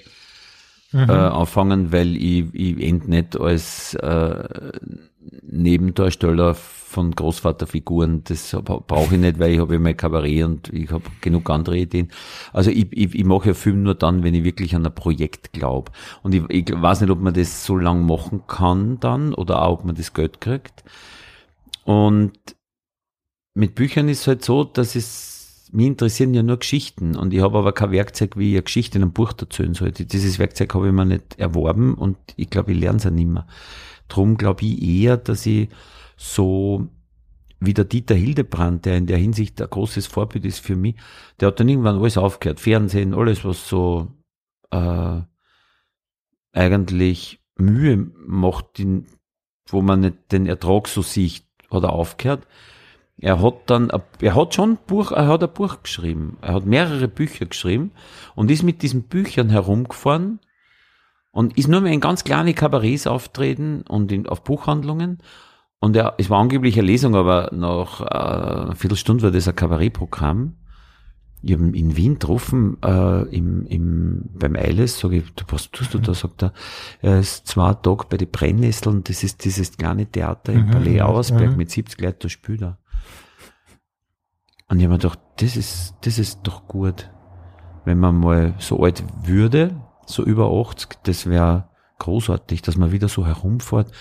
[0.93, 1.09] mhm.
[1.09, 4.72] äh, anfangen, weil ich, ich end nicht als äh,
[5.43, 6.55] Nebendarsteller
[6.93, 8.22] von Großvaterfiguren.
[8.24, 12.11] Das brauche ich nicht, weil ich habe mein Kabarett und ich habe genug andere Ideen.
[12.53, 15.53] Also ich, ich, ich mache ja Film nur dann, wenn ich wirklich an ein Projekt
[15.53, 15.90] glaube.
[16.22, 19.80] Und ich, ich weiß nicht, ob man das so lang machen kann dann oder auch,
[19.80, 20.84] ob man das Geld kriegt.
[21.84, 22.32] Und
[23.55, 25.32] mit Büchern ist halt so, dass es
[25.72, 28.98] mich interessieren ja nur Geschichten und ich habe aber kein Werkzeug, wie ich eine Geschichte
[28.98, 30.04] in einem Buch erzählen sollte.
[30.04, 33.28] Dieses Werkzeug habe ich mir nicht erworben und ich glaube, ich lerne es ja nicht
[33.28, 33.46] mehr.
[34.08, 35.70] Drum glaube ich eher, dass ich
[36.16, 36.88] so
[37.58, 40.96] wie der Dieter Hildebrand, der in der Hinsicht ein großes Vorbild ist für mich,
[41.40, 42.60] der hat dann irgendwann alles aufgehört.
[42.60, 44.08] Fernsehen, alles, was so
[44.70, 45.20] äh,
[46.52, 48.82] eigentlich Mühe macht,
[49.68, 52.46] wo man nicht den Ertrag so sieht, hat er aufgehört.
[53.18, 53.90] Er hat dann,
[54.20, 56.38] er hat schon ein Buch, er hat ein Buch geschrieben.
[56.40, 57.92] Er hat mehrere Bücher geschrieben
[58.34, 60.40] und ist mit diesen Büchern herumgefahren
[61.30, 65.18] und ist nur mehr in ganz kleine Kabarets auftreten und in, auf Buchhandlungen.
[65.80, 69.56] Und er, es war angeblich eine Lesung, aber nach äh, einer Viertelstunde war das ein
[69.56, 70.54] Kabarettprogramm.
[71.44, 75.92] Ich habe ihn in Wien getroffen, äh, im, im, beim Eiles, sage ich, was tust
[75.92, 76.14] du da?
[76.14, 76.52] Sagt er,
[77.00, 81.00] er ist zwei Tage bei den Brennnesseln, das ist dieses kleine Theater im mhm, Palais
[81.00, 81.56] Auersberg mhm.
[81.56, 82.78] mit 70 Leuten, da spielt er.
[84.72, 87.10] Und ich habe mir gedacht, das ist, das ist doch gut.
[87.84, 91.68] Wenn man mal so alt würde, so über 80, das wäre
[91.98, 93.92] großartig, dass man wieder so herumfährt.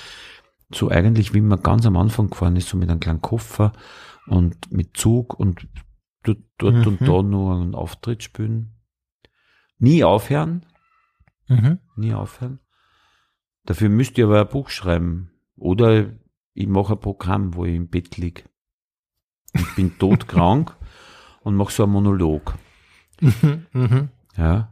[0.74, 3.74] So eigentlich, wie man ganz am Anfang gefahren ist, so mit einem kleinen Koffer
[4.28, 5.68] und mit Zug und
[6.24, 6.88] dort, dort mhm.
[6.88, 8.78] und da nur einen Auftritt spielen.
[9.78, 10.66] Nie aufhören.
[11.50, 11.80] Mhm.
[11.98, 12.62] Nie aufhören.
[13.66, 15.32] Dafür müsst ihr aber ein Buch schreiben.
[15.58, 16.14] Oder
[16.54, 18.44] ich mache ein Programm, wo ich im Bett liege.
[19.54, 20.76] Ich bin todkrank
[21.44, 22.56] und mache so einen Monolog.
[23.20, 24.10] Mhm, mhm.
[24.38, 24.72] Ja,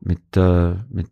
[0.00, 1.10] mit, äh, mit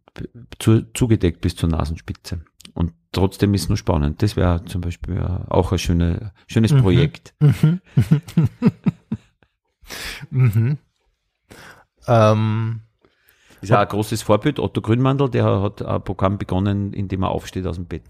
[0.59, 2.41] zu, zugedeckt bis zur Nasenspitze.
[2.75, 4.23] Und trotzdem ist es nur spannend.
[4.23, 6.81] Das wäre zum Beispiel auch ein schöne, schönes mhm.
[6.81, 7.35] Projekt.
[10.31, 10.79] Mhm.
[12.07, 12.81] Ähm,
[13.61, 14.59] ist auch ein großes Vorbild.
[14.59, 18.05] Otto Grünmandel, der hat ein Programm begonnen, in dem er aufsteht aus dem Bett.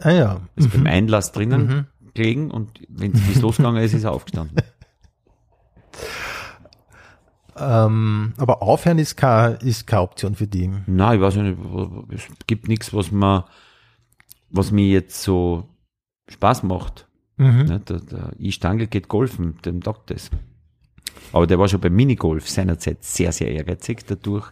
[0.00, 0.40] Ah ja.
[0.56, 0.86] Ist beim mhm.
[0.86, 1.86] Einlass drinnen.
[2.14, 4.56] Gelegen und wenn es losgegangen ist, ist er aufgestanden.
[7.56, 10.70] Ähm, aber aufhören ist keine, ist keine Option für die.
[10.86, 11.58] Nein, ich weiß nicht,
[12.10, 13.44] es gibt nichts, was man,
[14.50, 15.68] was mir jetzt so
[16.28, 17.06] Spaß macht.
[17.36, 17.66] Mhm.
[17.66, 20.30] Der, der I-Stangl geht golfen, dem sagt das.
[21.32, 24.50] Aber der war schon beim Minigolf seinerzeit sehr, sehr ehrgeizig dadurch.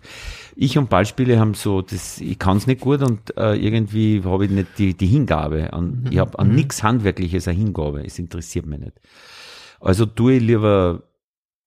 [0.57, 4.47] Ich und Ballspiele haben so, das, ich kann es nicht gut und äh, irgendwie habe
[4.47, 5.73] ich nicht die, die Hingabe.
[5.73, 6.13] An, mhm.
[6.13, 6.55] Ich habe an mhm.
[6.55, 8.05] nichts Handwerkliches eine Hingabe.
[8.05, 9.01] Es interessiert mich nicht.
[9.81, 11.03] Also tue ich lieber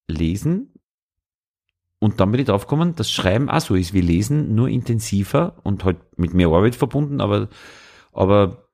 [0.08, 0.74] lesen
[2.04, 5.86] und dann bin ich draufgekommen, dass Schreiben auch so ist wie Lesen, nur intensiver und
[5.86, 7.48] halt mit mehr Arbeit verbunden, aber,
[8.12, 8.68] aber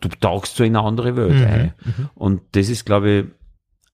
[0.00, 1.44] du tauchst so in eine andere Welt mhm.
[1.46, 1.74] ein.
[1.84, 2.10] Mhm.
[2.14, 3.24] Und das ist, glaube ich,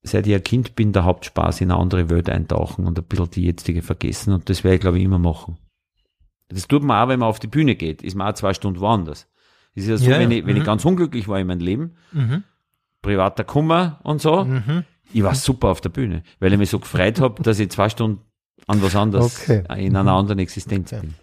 [0.06, 3.30] seit ich ein Kind bin, der Hauptspaß in eine andere Welt eintauchen und ein bisschen
[3.30, 4.32] die jetzige vergessen.
[4.32, 5.58] Und das werde ich, glaube ich, immer machen.
[6.48, 8.02] Das tut man auch, wenn man auf die Bühne geht.
[8.02, 9.26] Ist man auch zwei Stunden woanders.
[9.74, 10.66] Das ist ja so, ja, wenn, ich, wenn ich mhm.
[10.66, 12.44] ganz unglücklich war in meinem Leben, mhm.
[13.02, 14.84] privater Kummer und so, mhm.
[15.12, 17.88] ich war super auf der Bühne, weil ich mich so gefreut habe, dass ich zwei
[17.88, 18.22] Stunden
[18.66, 19.64] an was anderes, okay.
[19.76, 21.02] in einer anderen Existenz okay.
[21.02, 21.14] bin.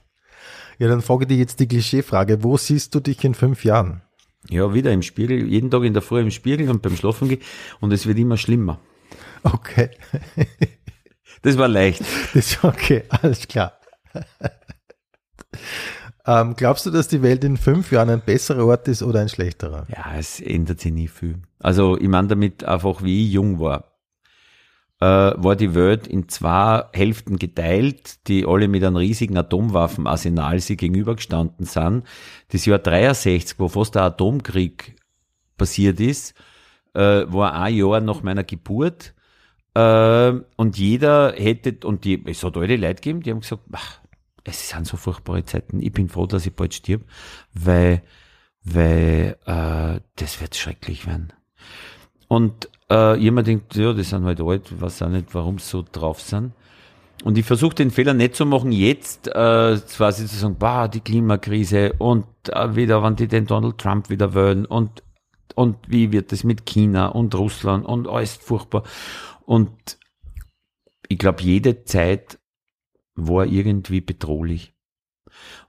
[0.78, 2.44] Ja, dann frage ich dir jetzt die Klischeefrage.
[2.44, 4.02] Wo siehst du dich in fünf Jahren?
[4.50, 7.42] Ja, wieder im Spiegel, jeden Tag in der Früh im Spiegel und beim Schlafen gehen
[7.80, 8.80] und es wird immer schlimmer.
[9.44, 9.90] Okay.
[11.42, 12.04] das war leicht.
[12.34, 13.74] Das okay, alles klar.
[16.26, 19.30] ähm, glaubst du, dass die Welt in fünf Jahren ein besserer Ort ist oder ein
[19.30, 19.88] schlechterer?
[19.90, 21.42] Ja, es ändert sich nie viel.
[21.60, 23.93] Also ich meine damit einfach, wie ich jung war
[25.04, 31.66] war die Welt in zwei Hälften geteilt, die alle mit einem riesigen Atomwaffenarsenal sie gegenübergestanden
[31.66, 32.04] sind.
[32.50, 34.96] Das Jahr 63, wo fast der Atomkrieg
[35.58, 36.36] passiert ist,
[36.94, 39.14] äh, war ein Jahr nach meiner Geburt.
[39.74, 44.00] Äh, und jeder hätte, und die, es hat alle Leute gegeben, die haben gesagt, ach,
[44.44, 47.04] es sind so furchtbare Zeiten, ich bin froh, dass ich bald stirb,
[47.54, 48.04] weil,
[48.64, 51.34] weil äh, das wird schrecklich werden.
[52.28, 55.84] Und äh, jemand denkt, ja, die sind halt alt, weiß auch nicht, warum sie so
[55.92, 56.54] drauf sind.
[57.24, 61.00] Und ich versuche den Fehler nicht zu machen, jetzt äh, quasi zu sagen, bah, die
[61.00, 65.04] Klimakrise und äh, wieder, wann die den Donald Trump wieder wollen und,
[65.56, 68.84] und wie wird es mit China und Russland und alles furchtbar.
[69.46, 69.98] Und
[71.08, 72.40] ich glaube, jede Zeit
[73.16, 74.74] war irgendwie bedrohlich.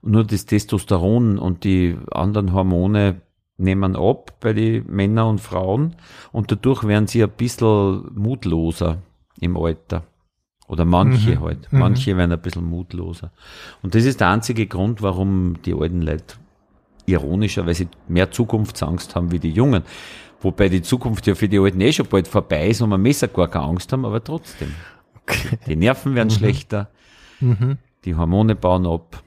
[0.01, 3.21] nur das Testosteron und die anderen Hormone
[3.57, 5.95] nehmen ab bei den Männern und Frauen
[6.31, 9.01] und dadurch werden sie ein bisschen mutloser
[9.39, 10.03] im Alter.
[10.67, 11.41] Oder manche mhm.
[11.41, 11.71] halt.
[11.71, 11.79] Mhm.
[11.79, 12.17] Manche mhm.
[12.17, 13.31] werden ein bisschen mutloser.
[13.81, 16.35] Und das ist der einzige Grund, warum die alten Leute
[17.05, 19.83] ironischerweise mehr Zukunftsangst haben wie die Jungen.
[20.41, 23.27] Wobei die Zukunft ja für die Alten eh schon bald vorbei ist und man Messer
[23.27, 24.73] gar keine Angst haben, aber trotzdem.
[25.21, 25.57] Okay.
[25.67, 26.33] Die Nerven werden mhm.
[26.33, 26.89] schlechter,
[27.39, 27.77] mhm.
[28.03, 29.23] die Hormone bauen ab.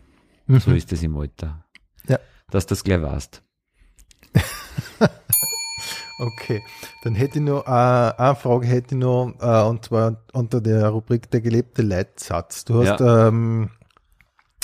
[0.47, 0.61] Mhm.
[0.61, 1.65] So ist es im Alter.
[2.09, 2.19] Ja.
[2.51, 3.43] Dass du das gleich weißt.
[6.19, 6.63] okay,
[7.03, 10.89] dann hätte ich noch äh, eine Frage hätte ich noch, äh, und zwar unter der
[10.89, 12.65] Rubrik der gelebte Leitsatz.
[12.65, 13.29] Du hast ja.
[13.29, 13.71] ähm,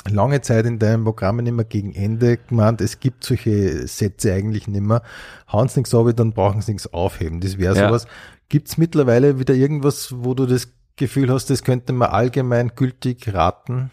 [0.09, 4.83] lange Zeit in deinen Programmen immer gegen Ende gemeint, es gibt solche Sätze eigentlich nicht
[4.83, 5.03] mehr.
[5.51, 7.41] Hauen sie nichts ab, dann brauchen sie nichts aufheben.
[7.41, 7.89] Das wäre ja.
[7.89, 8.07] sowas.
[8.49, 13.33] Gibt es mittlerweile wieder irgendwas, wo du das Gefühl hast, das könnte man allgemein gültig
[13.33, 13.91] raten?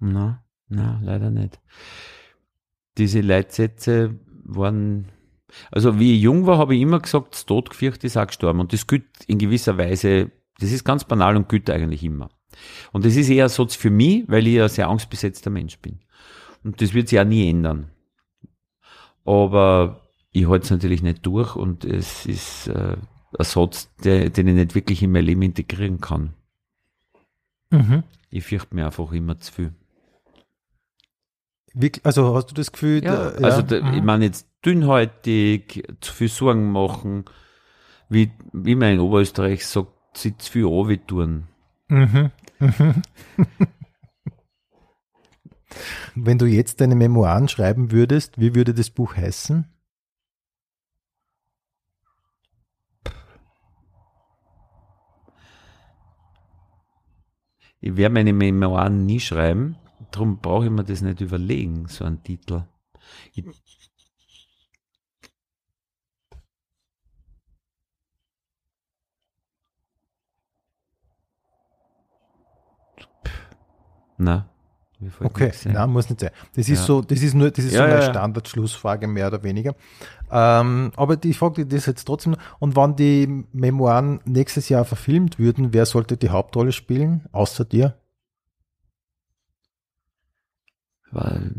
[0.00, 1.60] Na, na, leider nicht.
[2.98, 5.06] Diese Leitsätze waren,
[5.70, 8.60] also wie ich jung war, habe ich immer gesagt, das Tod gefürchtet ist auch gestorben.
[8.60, 12.30] Und das gilt in gewisser Weise, das ist ganz banal und gilt eigentlich immer.
[12.92, 16.00] Und das ist eher so für mich, weil ich ein sehr angstbesetzter Mensch bin.
[16.64, 17.90] Und das wird sich auch nie ändern.
[19.24, 22.96] Aber ich halte es natürlich nicht durch und es ist äh,
[23.38, 26.34] ein Satz, der, den ich nicht wirklich in mein Leben integrieren kann.
[27.70, 28.02] Mhm.
[28.30, 29.74] Ich fürchte mir einfach immer zu viel.
[32.02, 33.04] Also hast du das Gefühl?
[33.04, 33.94] Ja, da, also Da, mhm.
[33.94, 37.24] ich meine jetzt dünnhäutig, zu viel Sorgen machen,
[38.08, 41.46] wie, wie man in Oberösterreich sagt, sie zu viel.
[41.88, 42.30] Mhm.
[42.58, 43.02] Mhm.
[46.14, 49.66] Wenn du jetzt deine Memoiren schreiben würdest, wie würde das Buch heißen?
[57.82, 59.76] Ich werde meine Memoiren nie schreiben,
[60.10, 62.64] darum brauche ich mir das nicht überlegen, so ein Titel.
[63.34, 63.44] Ich,
[74.18, 74.50] na,
[75.20, 76.30] Okay, nein, muss nicht sein.
[76.54, 76.84] Das ist ja.
[76.84, 78.02] so, das ist nur, das ist ja, so eine ja.
[78.02, 79.74] Standardschlussfrage, mehr oder weniger.
[80.30, 85.72] Ähm, aber die Frage, das jetzt trotzdem, und wann die Memoiren nächstes Jahr verfilmt würden,
[85.72, 87.96] wer sollte die Hauptrolle spielen, außer dir?
[91.10, 91.52] Weil,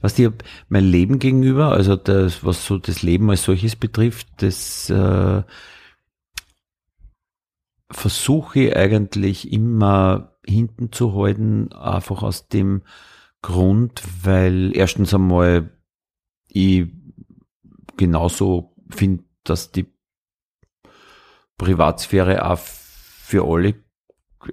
[0.00, 0.32] was dir
[0.68, 5.42] mein Leben gegenüber, also das, was so das Leben als solches betrifft, das äh,
[7.90, 12.82] versuche ich eigentlich immer hinten zu halten, einfach aus dem
[13.42, 15.70] Grund, weil erstens einmal
[16.48, 16.88] ich
[17.96, 19.86] genauso finde, dass die
[21.56, 23.74] Privatsphäre auch für alle,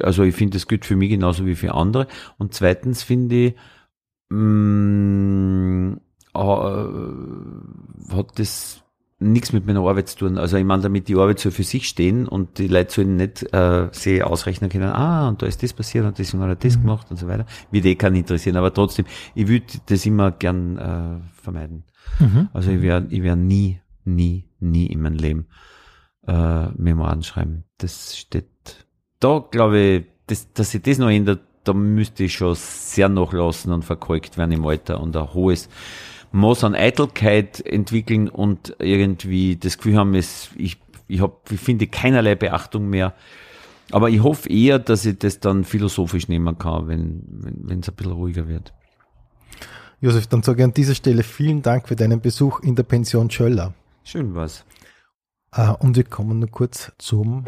[0.01, 2.07] also ich finde, das gilt für mich genauso wie für andere.
[2.37, 3.55] Und zweitens finde ich,
[4.30, 5.99] mh, mm,
[6.34, 8.86] äh, hat das
[9.19, 10.38] nichts mit meiner Arbeit zu tun.
[10.38, 13.43] Also ich meine damit die Arbeit so für sich stehen und die Leute sollen nicht
[13.53, 16.78] äh, sie ausrechnen können, ah, und da ist das passiert und deswegen hat er das
[16.78, 16.82] mhm.
[16.82, 17.45] gemacht und so weiter.
[17.71, 18.57] Wie die kann interessieren.
[18.57, 21.84] Aber trotzdem, ich würde das immer gern äh, vermeiden.
[22.19, 22.49] Mhm.
[22.53, 25.47] Also ich werde ich werd nie, nie, nie in meinem Leben
[26.28, 27.63] äh, Memoiren schreiben.
[27.78, 28.86] Das steht
[29.19, 33.74] da, glaube ich, das, dass sich das noch ändert, da müsste ich schon sehr nachlassen
[33.74, 35.70] und verkalkt werden im Alter und ein hohes
[36.32, 40.78] Maß an Eitelkeit entwickeln und irgendwie das Gefühl haben, es, ich,
[41.08, 43.13] ich, hab, ich finde keinerlei Beachtung mehr.
[43.92, 47.96] Aber ich hoffe eher, dass ich das dann philosophisch nehmen kann, wenn wenn es ein
[47.96, 48.74] bisschen ruhiger wird.
[50.01, 53.29] Josef, dann sage ich an dieser Stelle vielen Dank für deinen Besuch in der Pension
[53.29, 53.74] Schöller.
[54.04, 54.66] Schön was.
[55.51, 57.46] Ah, und wir kommen nur kurz zum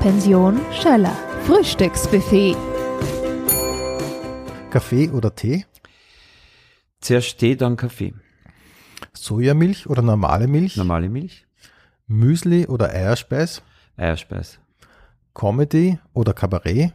[0.00, 2.56] Pension Schöller Frühstücksbuffet.
[4.70, 5.64] Kaffee oder Tee?
[7.00, 8.12] Zuerst Tee, dann Kaffee.
[9.14, 10.76] Sojamilch oder normale Milch?
[10.76, 11.46] Normale Milch.
[12.06, 13.62] Müsli oder Eierspeis?
[13.96, 14.60] Eierspeis.
[15.32, 16.92] Comedy oder Kabarett?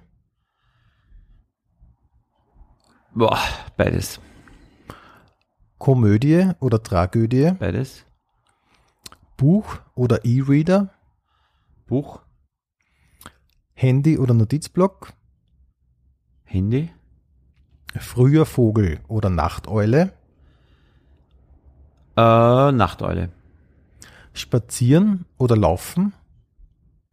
[3.16, 3.40] Boah,
[3.76, 4.20] beides.
[5.80, 7.54] Komödie oder Tragödie?
[7.60, 8.06] Beides.
[9.36, 10.94] Buch oder E-Reader?
[11.88, 12.22] Buch.
[13.74, 15.14] Handy oder Notizblock?
[16.44, 16.92] Handy.
[18.00, 20.14] Früher Vogel oder Nachteule?
[22.16, 23.32] Äh, Nachteule.
[24.34, 26.14] Spazieren oder laufen?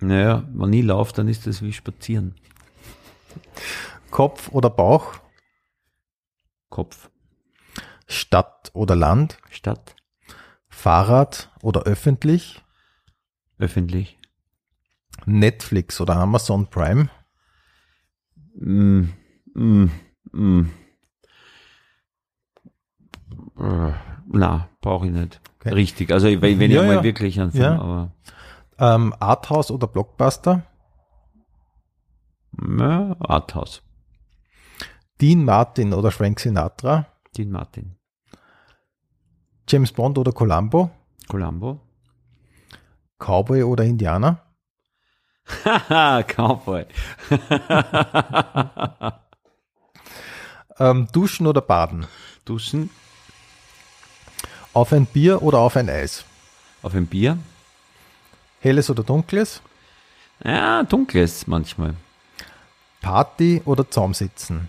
[0.01, 2.35] Naja, wenn ich laufe, dann ist das wie spazieren.
[4.11, 5.15] Kopf oder Bauch?
[6.70, 7.11] Kopf.
[8.07, 9.39] Stadt oder Land?
[9.51, 9.94] Stadt.
[10.69, 12.62] Fahrrad oder öffentlich?
[13.59, 14.19] Öffentlich.
[15.27, 17.11] Netflix oder Amazon Prime?
[18.55, 19.11] Mm,
[19.55, 19.90] mm,
[23.59, 23.93] Äh,
[24.33, 25.41] Na, brauche ich nicht.
[25.59, 25.71] Okay.
[25.75, 26.11] Richtig.
[26.13, 27.03] Also wenn, wenn Ja, ich mal ja.
[27.03, 27.81] wirklich einen Film, Ja.
[27.81, 28.13] aber
[28.79, 30.63] Ähm, Arthouse oder Blockbuster?
[32.79, 33.83] ja, Arthouse.
[35.21, 37.07] Dean Martin oder Frank Sinatra?
[37.37, 37.97] Dean Martin.
[39.69, 40.91] James Bond oder Columbo?
[41.29, 41.81] Columbo.
[43.19, 44.41] Cowboy oder Indianer?
[45.65, 46.87] Haha, Cowboy.
[50.81, 52.07] Ähm, duschen oder baden?
[52.44, 52.90] Duschen
[54.73, 56.24] Auf ein Bier oder auf ein Eis?
[56.82, 57.39] auf ein Bier.
[58.61, 59.61] Helles oder dunkles?
[60.44, 61.94] Ja, dunkles manchmal.
[63.01, 64.69] Party oder Zaumsitzen?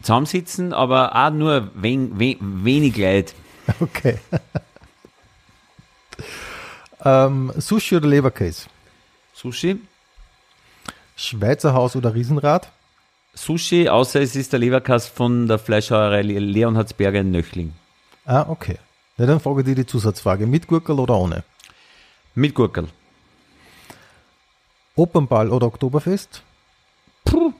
[0.00, 3.34] Zusammensitzen, aber auch nur wen, wen, wenig Leid.
[3.78, 4.18] Okay.
[7.04, 8.66] ähm, Sushi oder Leberkäse?
[9.32, 9.80] Sushi.
[11.14, 12.72] Schweizer Haus oder Riesenrad?
[13.34, 17.72] Sushi, außer es ist der Leberkass von der Fleischhauerei Le- Leonhardsberger in Nöchling.
[18.26, 18.78] Ah, okay.
[19.16, 20.46] Na, dann frage ich dir die Zusatzfrage.
[20.46, 21.42] Mit Gurkel oder ohne?
[22.34, 22.88] Mit Gurkel.
[24.96, 26.42] Opernball oder Oktoberfest?
[27.24, 27.52] Puh.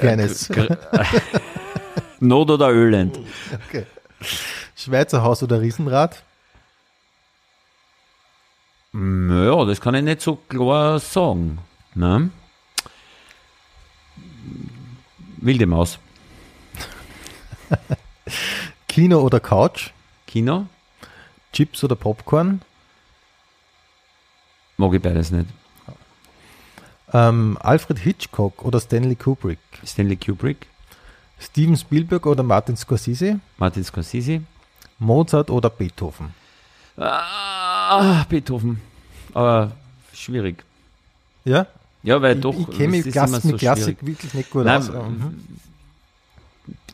[0.00, 0.48] Keines.
[0.48, 0.76] Gr-
[2.20, 3.18] Not oder Öland.
[3.68, 3.86] Okay.
[4.76, 6.22] Schweizer Haus oder Riesenrad?
[8.92, 11.58] Ja, das kann ich nicht so klar sagen.
[11.94, 12.30] Ne?
[15.42, 15.98] Wilde Maus.
[18.88, 19.90] Kino oder Couch?
[20.26, 20.66] Kino?
[21.52, 22.62] Chips oder Popcorn?
[24.76, 25.48] Mag ich beides nicht.
[27.12, 29.58] Ähm, Alfred Hitchcock oder Stanley Kubrick?
[29.84, 30.68] Stanley Kubrick,
[31.40, 33.40] Steven Spielberg oder Martin Scorsese?
[33.56, 34.42] Martin Scorsese.
[34.98, 36.34] Mozart oder Beethoven?
[36.96, 38.80] Ah, Beethoven.
[39.34, 39.72] Aber
[40.12, 40.62] schwierig.
[41.44, 41.66] Ja?
[42.02, 42.54] Ja, weil Ich, doch.
[42.58, 44.88] ich kenne mich Klass, so mit Klassik wirklich nicht gut Nein, aus.
[44.90, 45.38] Mhm.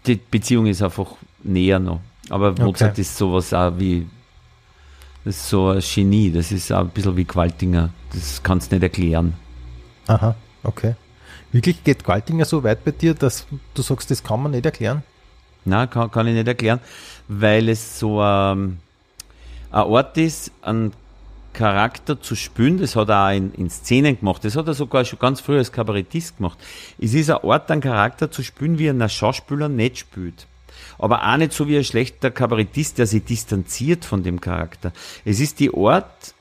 [0.06, 1.12] Die Beziehung ist einfach
[1.42, 2.00] näher noch.
[2.30, 3.00] Aber Mozart Okay.
[3.02, 4.06] ist sowas auch wie.
[5.24, 6.30] Das ist so ein Genie.
[6.30, 7.90] Das ist auch ein bisschen wie Qualtinger.
[8.12, 9.34] Das kannst du nicht erklären.
[10.06, 10.94] Aha, okay.
[11.52, 15.02] Wirklich geht Galtinger so weit bei dir, dass du sagst, das kann man nicht erklären?
[15.64, 16.78] Nein, kann, kann ich nicht erklären,
[17.26, 18.78] weil es so ähm,
[19.72, 20.92] ein Ort ist, einen
[21.56, 22.78] Charakter zu spielen.
[22.78, 24.44] Das hat er auch in, in Szenen gemacht.
[24.44, 26.58] Das hat er sogar schon ganz früh als Kabarettist gemacht.
[26.98, 30.46] Es ist ein Ort, einen Charakter zu spielen, wie ein Schauspieler nicht spielt.
[30.98, 34.92] Aber auch nicht so wie ein schlechter Kabarettist, der sich distanziert von dem Charakter.
[35.24, 36.34] Es ist die Ort,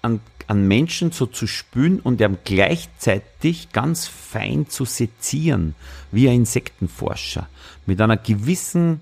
[0.00, 5.74] an, an Menschen so zu spülen und ihm gleichzeitig ganz fein zu sezieren,
[6.10, 7.48] wie ein Insektenforscher.
[7.84, 9.00] Mit einer gewissen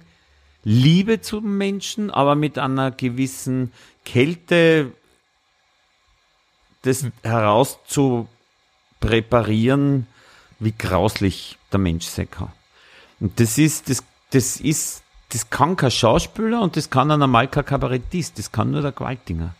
[0.64, 3.72] Liebe zum Menschen, aber mit einer gewissen
[4.04, 4.92] Kälte,
[6.82, 8.28] das heraus zu
[9.00, 10.06] präparieren,
[10.58, 12.52] wie grauslich der Mensch sein kann.
[13.20, 17.48] Und das ist, das, das ist, das kann kein Schauspieler und das kann ein normal
[17.48, 19.54] kein Kabarettist, das kann nur der Gewaltinger.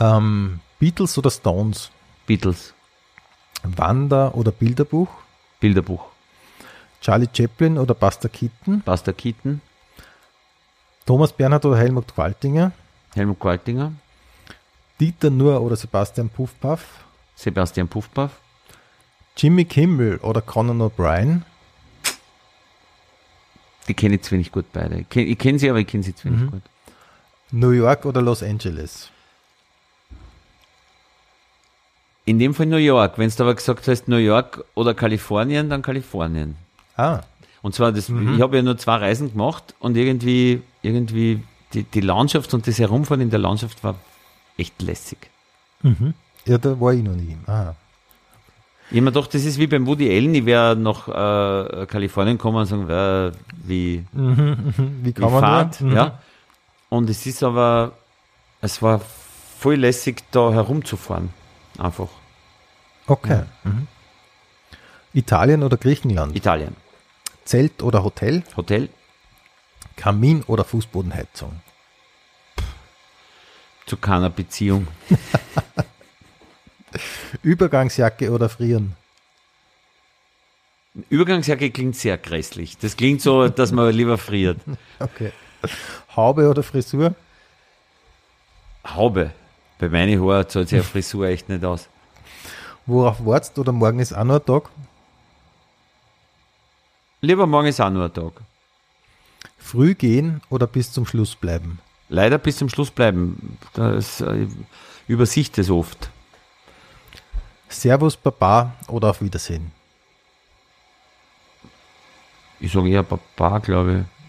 [0.00, 1.90] Ähm, Beatles oder Stones?
[2.26, 2.74] Beatles,
[3.62, 5.08] Wander oder Bilderbuch?
[5.60, 6.04] Bilderbuch,
[7.00, 8.80] Charlie Chaplin oder Buster Keaton?
[8.80, 9.60] Buster Keaton,
[11.06, 12.72] Thomas Bernhard oder Helmut Qualtinger?
[13.14, 13.92] Helmut Qualtinger,
[15.00, 16.84] Dieter Nuhr oder Sebastian Puffpaff?
[17.34, 18.30] Sebastian Puffpaff,
[19.36, 21.42] Jimmy Kimmel oder Conan O'Brien?
[23.88, 25.04] die kenne ich zu wenig gut beide.
[25.12, 26.62] Ich kenne sie, aber ich kenne sie zu wenig gut.
[27.50, 29.10] New York oder Los Angeles?
[32.24, 33.18] In dem Fall New York.
[33.18, 36.56] Wenn du aber gesagt hast New York oder Kalifornien, dann Kalifornien.
[36.96, 37.22] Ah,
[37.62, 41.42] Und zwar, das, ich habe ja nur zwei Reisen gemacht und irgendwie, irgendwie
[41.74, 43.96] die, die Landschaft und das Herumfahren in der Landschaft war
[44.56, 45.18] echt lässig.
[46.46, 47.36] ja, da war ich noch nie.
[47.46, 47.74] Ah,
[48.90, 52.58] Ich mir gedacht, das ist wie beim Woody Allen, ich wäre nach äh, Kalifornien kommen
[52.58, 53.32] und sagen, äh,
[53.64, 55.80] wie, wie wie kann man Fahrt?
[55.80, 55.96] Mhm.
[55.96, 56.18] ja.
[56.88, 57.92] Und es ist aber,
[58.60, 59.00] es war
[59.58, 61.30] voll lässig, da herumzufahren.
[61.78, 62.08] Einfach.
[63.06, 63.42] Okay.
[63.64, 63.86] Mhm.
[65.14, 66.36] Italien oder Griechenland?
[66.36, 66.76] Italien.
[67.44, 68.42] Zelt oder Hotel?
[68.56, 68.88] Hotel,
[69.96, 71.52] Kamin oder Fußbodenheizung?
[73.92, 74.88] Zu keiner Beziehung.
[77.42, 78.96] Übergangsjacke oder Frieren?
[81.10, 82.78] Übergangsjacke klingt sehr grässlich.
[82.78, 84.58] Das klingt so, dass man lieber friert.
[84.98, 85.30] Okay.
[86.16, 87.14] Haube oder Frisur?
[88.86, 89.32] Haube.
[89.78, 91.86] Bei meinen Haaren zahlt sich eine Frisur echt nicht aus.
[92.86, 94.70] Worauf wartest oder morgen ist auch noch ein Tag?
[97.20, 98.40] Lieber morgen ist auch nur ein Tag.
[99.58, 101.78] Früh gehen oder bis zum Schluss bleiben?
[102.08, 103.58] Leider bis zum Schluss bleiben.
[103.74, 104.46] Das äh,
[105.08, 106.10] übersicht es oft.
[107.68, 109.72] Servus, Baba oder auf Wiedersehen?
[112.60, 114.22] Ich sage eher Baba, glaube ich.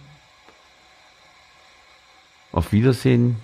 [2.52, 3.38] Auf Wiedersehen.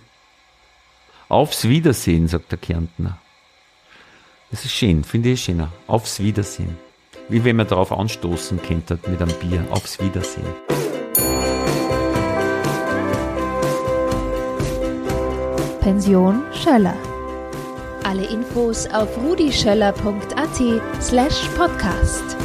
[1.27, 3.17] Aufs Wiedersehen, sagt der Kärntner.
[4.49, 5.71] Das ist schön, finde ich schöner.
[5.85, 6.77] Aufs Wiedersehen.
[7.27, 9.63] Wie wenn man darauf anstoßen könnte mit einem Bier.
[9.69, 10.88] Aufs Wiedersehen.
[15.79, 16.95] Pension Schöller.
[18.03, 22.35] Alle Infos auf rudischöller.at slash podcast.